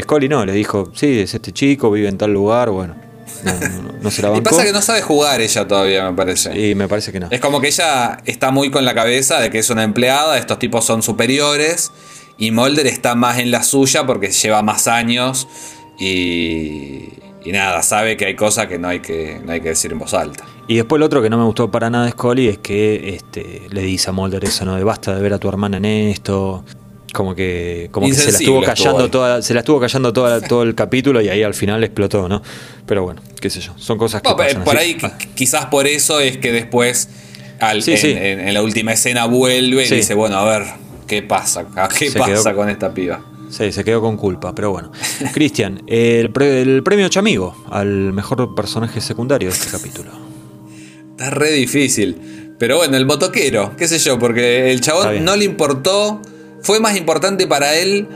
[0.00, 2.96] Scully no, le dijo, sí, es este chico, vive en tal lugar, bueno.
[3.44, 4.50] No, no- no se la Y bancó.
[4.50, 6.58] pasa que no sabe jugar ella todavía, me parece.
[6.58, 7.28] Y me parece que no.
[7.30, 10.58] Es como que ella está muy con la cabeza de que es una empleada, estos
[10.58, 11.92] tipos son superiores,
[12.38, 15.46] y Mulder está más en la suya porque lleva más años
[15.98, 17.08] y,
[17.44, 19.98] y nada, sabe que hay cosas que no hay que, no hay que decir en
[19.98, 20.44] voz alta.
[20.68, 23.62] Y después lo otro que no me gustó para nada de Scully es que este,
[23.70, 24.76] le dice a Mulder eso, ¿no?
[24.76, 26.64] De basta de ver a tu hermana en esto.
[27.12, 30.62] Como que, como que se la estuvo callando toda, se la estuvo callando toda, todo
[30.62, 32.40] el capítulo y ahí al final explotó, ¿no?
[32.86, 33.74] Pero bueno, qué sé yo.
[33.76, 34.64] Son cosas que Bueno, pasan.
[34.64, 34.86] por así.
[34.86, 37.10] ahí qui- quizás por eso es que después
[37.60, 38.10] al- Sí, en, sí.
[38.12, 39.92] en- en la última escena vuelve Sí.
[39.92, 40.66] y dice, bueno, a ver,
[41.06, 41.66] ¿qué pasa?
[41.98, 43.20] ¿Qué Se pasa quedó- con esta piba?
[43.52, 44.90] Sí, se quedó con culpa, pero bueno.
[45.34, 50.10] Cristian, el, pre- el premio Chamigo al mejor personaje secundario de este capítulo.
[51.10, 52.54] Está re difícil.
[52.58, 56.20] Pero bueno, el motoquero, qué sé yo, porque el chabón no le importó.
[56.62, 58.06] Fue más importante para él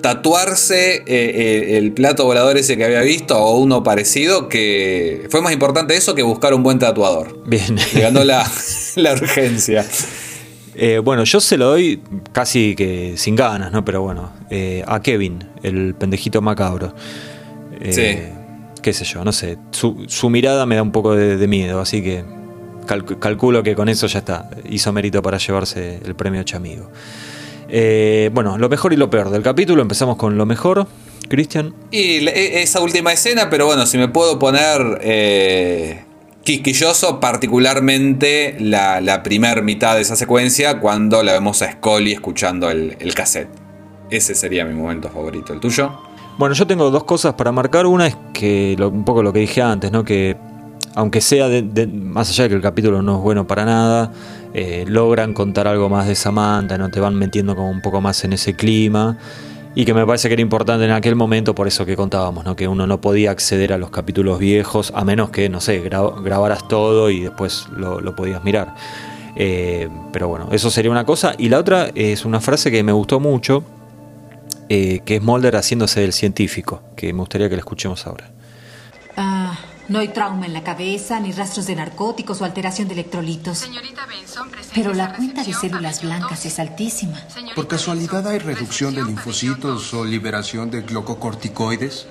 [0.00, 5.40] tatuarse eh, eh, el plato volador ese que había visto o uno parecido que fue
[5.42, 7.42] más importante eso que buscar un buen tatuador.
[7.46, 7.76] Bien.
[7.94, 8.48] Le ganó la,
[8.96, 9.84] la urgencia.
[10.78, 12.02] Eh, bueno, yo se lo doy
[12.32, 13.84] casi que sin ganas, ¿no?
[13.84, 16.94] Pero bueno, eh, a Kevin, el pendejito macabro.
[17.80, 18.32] Eh, Sí.
[18.82, 19.56] Qué sé yo, no sé.
[19.72, 22.24] Su, su mirada me da un poco de, de miedo, así que
[22.86, 24.48] cal- calculo que con eso ya está.
[24.70, 26.90] Hizo mérito para llevarse el premio Chamigo.
[28.32, 29.82] Bueno, lo mejor y lo peor del capítulo.
[29.82, 30.86] Empezamos con lo mejor.
[31.28, 31.74] Cristian.
[31.90, 35.00] Y e- esa última escena, pero bueno, si me puedo poner
[36.46, 42.70] quisquilloso, particularmente la, la primer mitad de esa secuencia, cuando la vemos a Scully escuchando
[42.70, 43.50] el, el cassette.
[44.10, 45.52] Ese sería mi momento favorito.
[45.52, 46.00] ¿El tuyo?
[46.38, 47.84] Bueno, yo tengo dos cosas para marcar.
[47.86, 50.04] Una es que un poco lo que dije antes, ¿no?
[50.04, 50.36] Que
[50.94, 51.48] aunque sea
[51.92, 54.12] más allá de que el capítulo no es bueno para nada,
[54.54, 58.22] eh, logran contar algo más de Samantha, no te van metiendo como un poco más
[58.24, 59.18] en ese clima.
[59.76, 62.56] Y que me parece que era importante en aquel momento, por eso que contábamos, ¿no?
[62.56, 66.20] que uno no podía acceder a los capítulos viejos, a menos que, no sé, gra-
[66.22, 68.74] grabaras todo y después lo, lo podías mirar.
[69.36, 71.34] Eh, pero bueno, eso sería una cosa.
[71.36, 73.64] Y la otra es una frase que me gustó mucho,
[74.70, 78.30] eh, que es Mulder haciéndose del científico, que me gustaría que la escuchemos ahora.
[79.88, 83.58] No hay trauma en la cabeza, ni rastros de narcóticos o alteración de electrolitos.
[83.58, 86.48] Señorita Benson, presente Pero la cuenta de células blancas 12.
[86.48, 87.28] es altísima.
[87.28, 92.08] Señorita ¿Por casualidad hay reducción de linfocitos o liberación de glucocorticoides?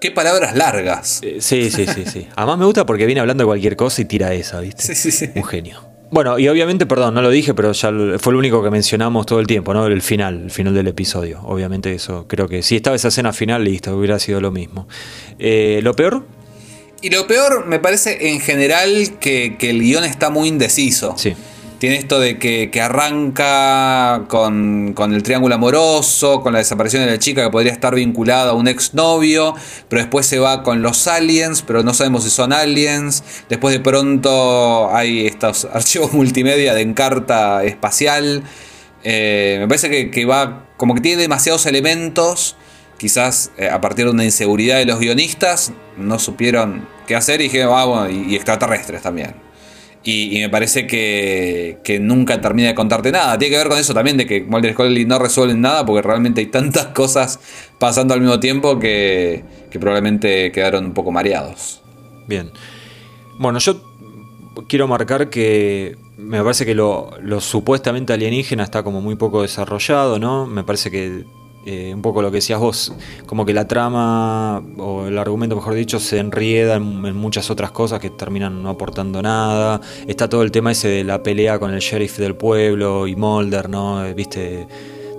[0.00, 1.20] Qué palabras largas.
[1.22, 2.26] Eh, sí, sí, sí, sí.
[2.36, 4.82] Además me gusta porque viene hablando de cualquier cosa y tira esa, ¿viste?
[4.82, 5.30] Sí, sí, sí.
[5.34, 5.94] Un genio.
[6.10, 9.40] Bueno, y obviamente, perdón, no lo dije, pero ya fue lo único que mencionamos todo
[9.40, 9.86] el tiempo, ¿no?
[9.86, 11.40] El final, el final del episodio.
[11.42, 14.86] Obviamente eso, creo que si estaba esa escena final, listo, hubiera sido lo mismo.
[15.38, 16.24] Eh, ¿Lo peor?
[17.04, 21.14] Y lo peor, me parece en general que, que el guion está muy indeciso.
[21.18, 21.34] Sí.
[21.78, 27.10] Tiene esto de que, que arranca con, con el triángulo amoroso, con la desaparición de
[27.10, 29.54] la chica que podría estar vinculada a un exnovio,
[29.90, 33.22] pero después se va con los aliens, pero no sabemos si son aliens.
[33.50, 38.44] Después de pronto hay estos archivos multimedia de encarta espacial.
[39.02, 42.56] Eh, me parece que, que va como que tiene demasiados elementos.
[43.04, 47.44] Quizás eh, a partir de una inseguridad de los guionistas no supieron qué hacer y
[47.44, 49.34] dijeron, ah, bueno, y, extraterrestres también.
[50.02, 53.36] Y, me parece que, que nunca termina de contarte nada.
[53.36, 56.00] Tiene que ver con eso también, de que Mulder y Scully no resuelven nada, porque
[56.00, 57.40] realmente hay tantas cosas
[57.78, 61.82] pasando al mismo tiempo que, que probablemente quedaron un poco mareados.
[62.26, 62.52] Bien.
[63.38, 63.82] Bueno, yo
[64.66, 70.46] quiero marcar que me parece que lo supuestamente alienígena está como muy poco desarrollado, ¿no?
[70.46, 71.26] Me parece que
[71.66, 72.92] eh, un poco lo que decías vos,
[73.26, 78.00] como que la trama, o el argumento mejor dicho, se enrieda en, muchas otras cosas
[78.00, 79.80] que terminan no aportando nada.
[80.06, 83.68] Está todo el tema ese de la pelea con el sheriff del pueblo y Mulder,
[83.68, 84.04] ¿no?
[84.04, 84.66] Eh, Viste,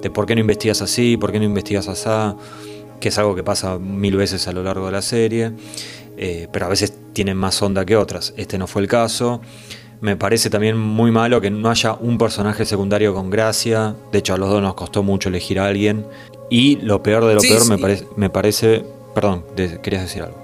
[0.02, 2.38] de por qué no investigas así, por qué no investigas así,
[3.00, 5.52] que es algo que pasa mil veces a lo largo de la serie.
[6.18, 8.34] Eh, pero a veces tienen más onda que otras.
[8.38, 9.42] Este no fue el caso.
[10.02, 13.96] Me parece también muy malo que no haya un personaje secundario con gracia.
[14.12, 16.06] De hecho, a los dos nos costó mucho elegir a alguien.
[16.50, 17.70] Y lo peor de lo Sí, peor sí.
[17.70, 18.86] Me, parece, me parece...
[19.14, 19.44] Perdón,
[19.82, 20.38] querías decir algo.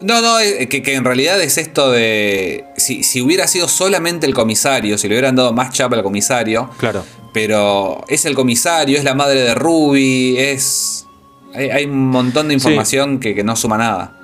[0.00, 2.64] No, no, eh, que, que en realidad es esto de.
[2.76, 6.70] Si, si hubiera sido solamente el comisario, si le hubieran dado más chapa al comisario,
[6.78, 7.04] Claro.
[7.34, 11.06] pero es el comisario, es la madre de Ruby, es.
[11.52, 14.14] Hay, hay un montón de información que, que no suma nada.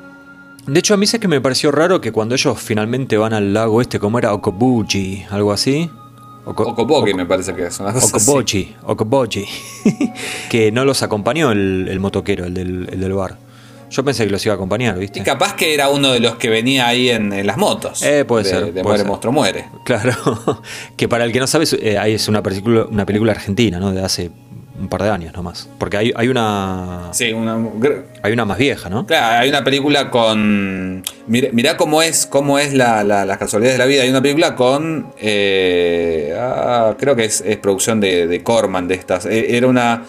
[0.67, 3.53] De hecho, a mí sé que me pareció raro que cuando ellos finalmente van al
[3.53, 5.91] lago este, como era Okobuchi, algo así.
[6.47, 8.29] Oko- Okoboki Oko- me parece que es una cosa así.
[8.31, 9.45] Okobochi, Okobochi.
[10.51, 13.39] que no los acompañó el, el motoquero, el del, el del bar.
[13.91, 15.21] Yo pensé que los iba a acompañar, ¿viste?
[15.21, 18.03] Y capaz que era uno de los que venía ahí en, en las motos.
[18.03, 19.07] Eh, puede de, ser, De puede Muere ser.
[19.07, 19.65] Monstruo Muere.
[19.85, 20.15] Claro,
[20.97, 23.93] que para el que no sabe, eh, ahí es una película, una película argentina, ¿no?
[23.93, 24.33] De hace
[24.79, 25.69] un par de años nomás.
[25.79, 27.09] Porque hay, hay una.
[27.13, 27.57] Sí, una.
[28.23, 29.07] Hay una más vieja, ¿no?
[29.07, 31.03] Claro, hay una película con.
[31.27, 34.03] Mirá, mirá cómo es, cómo es la, la- las casualidades de la vida.
[34.03, 35.13] Hay una película con.
[35.21, 39.27] eh, ah, creo que es, es producción de, de Corman, de estas.
[39.27, 40.03] Eh, Era una.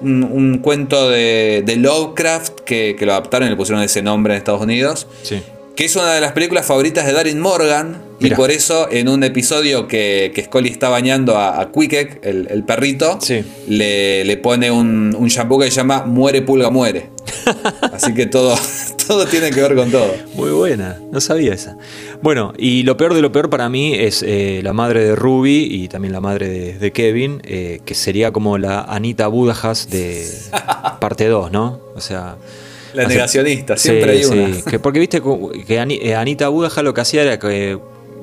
[0.00, 4.34] Un, un cuento de, de Lovecraft que, que lo adaptaron y le pusieron ese nombre
[4.34, 5.06] en Estados Unidos.
[5.22, 5.40] Sí.
[5.76, 8.02] Que es una de las películas favoritas de Darin Morgan.
[8.20, 12.46] Y por eso, en un episodio que, que Scully está bañando a, a Queequeg, el,
[12.48, 13.44] el perrito, Sí.
[13.68, 17.10] le, le pone un, un shampoo que se llama Muere Pulga Muere.
[17.92, 18.54] Así que todo,
[19.06, 20.10] todo tiene que ver con todo.
[20.36, 21.76] Muy buena, no sabía esa.
[22.22, 25.68] Bueno, y lo peor de lo peor para mí es eh, la madre de Ruby
[25.70, 30.26] y también la madre de, de Kevin, eh, que sería como la Anita Budajas de
[31.00, 31.80] parte 2, ¿no?
[31.94, 32.36] O sea.
[32.94, 34.54] La negacionista, siempre hay una.
[34.54, 35.20] sí, que porque viste
[35.66, 37.78] que eh, Anita Budaja lo que hacía era que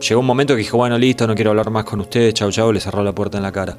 [0.07, 2.71] llegó un momento que dijo, bueno, listo, no quiero hablar más con ustedes, chau, chau,
[2.71, 3.77] le cerró la puerta en la cara.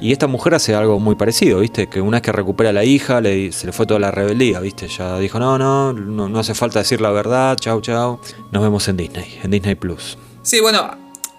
[0.00, 1.86] Y esta mujer hace algo muy parecido, ¿viste?
[1.86, 4.58] Que una vez que recupera a la hija, le, se le fue toda la rebeldía,
[4.60, 4.88] ¿viste?
[4.88, 8.18] Ya dijo, no, no, no, no hace falta decir la verdad, chau, chau.
[8.50, 10.18] Nos vemos en Disney, en Disney Plus.
[10.42, 10.90] Sí, bueno,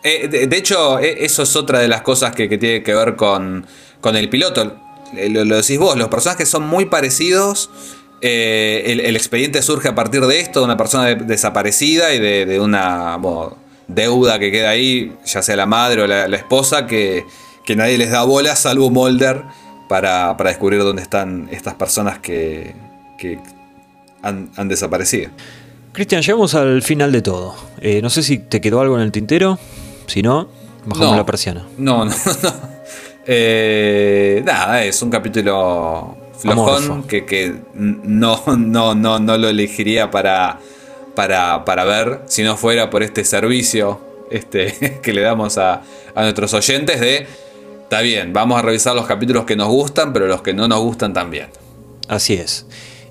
[0.04, 2.96] eh, de, de hecho, eh, eso es otra de las cosas que, que tiene que
[2.96, 3.66] ver con,
[4.00, 4.78] con el piloto.
[5.18, 7.70] Eh, Lo, lo decís vos, los personajes son muy parecidos.
[8.22, 12.20] Eh, el, el expediente surge a partir de esto, de una persona de- desaparecida y
[12.20, 13.58] de, de una bueno,
[13.88, 17.26] deuda que queda ahí, ya sea la madre o la, la esposa, que,
[17.66, 19.44] que nadie les da bola, salvo Mulder,
[19.90, 22.74] para, para descubrir dónde están estas personas que,
[23.20, 23.38] que
[24.24, 25.30] han, han desaparecido.
[25.92, 27.56] Cristian, llegamos al final de todo.
[27.82, 29.60] Eh, no sé si te quedó algo en el tintero.
[30.08, 30.50] Si no,
[30.86, 31.18] bajamos No.
[31.18, 31.66] la persiana.
[31.78, 32.12] No, no,
[32.44, 32.54] no.
[33.28, 40.60] Eh, nada, es un capítulo flojón que, que no, no, no, no lo elegiría para,
[41.16, 44.00] para, para ver si no fuera por este servicio
[44.32, 45.82] este, que le damos a,
[46.14, 47.28] a nuestros oyentes de,
[47.84, 50.80] está bien, vamos a revisar los capítulos que nos gustan, pero los que no nos
[50.80, 51.48] gustan también.
[52.08, 52.66] Así es.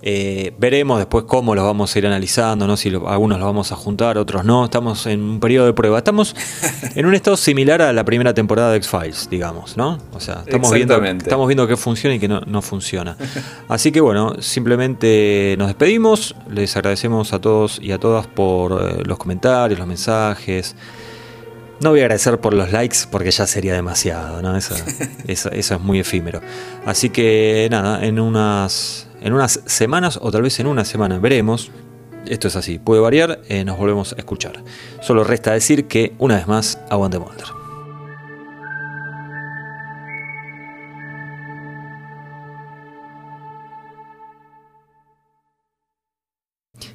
[0.06, 2.76] Eh, veremos después cómo los vamos a ir analizando, ¿no?
[2.76, 4.62] si lo- algunos los vamos a juntar, otros no.
[4.66, 5.96] Estamos en un periodo de prueba.
[5.96, 6.36] Estamos
[6.94, 9.98] en un estado similar a la primera temporada de X-Files, digamos, ¿no?
[10.12, 13.16] O sea, estamos viendo, estamos viendo qué funciona y qué no, no funciona.
[13.68, 16.34] Así que bueno, simplemente nos despedimos.
[16.50, 20.76] Les agradecemos a todos y a todas por eh, los comentarios, los mensajes.
[21.80, 24.54] No voy a agradecer por los likes porque ya sería demasiado, ¿no?
[24.56, 24.74] Eso,
[25.26, 26.42] eso, eso es muy efímero.
[26.84, 31.72] Así que nada, en unas, en unas semanas o tal vez en una semana veremos.
[32.26, 34.62] Esto es así, puede variar, eh, nos volvemos a escuchar.
[35.00, 37.46] Solo resta decir que una vez más, aguante Mulder.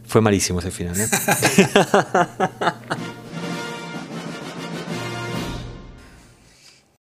[0.05, 1.07] Fue malísimo ese final, ¿eh?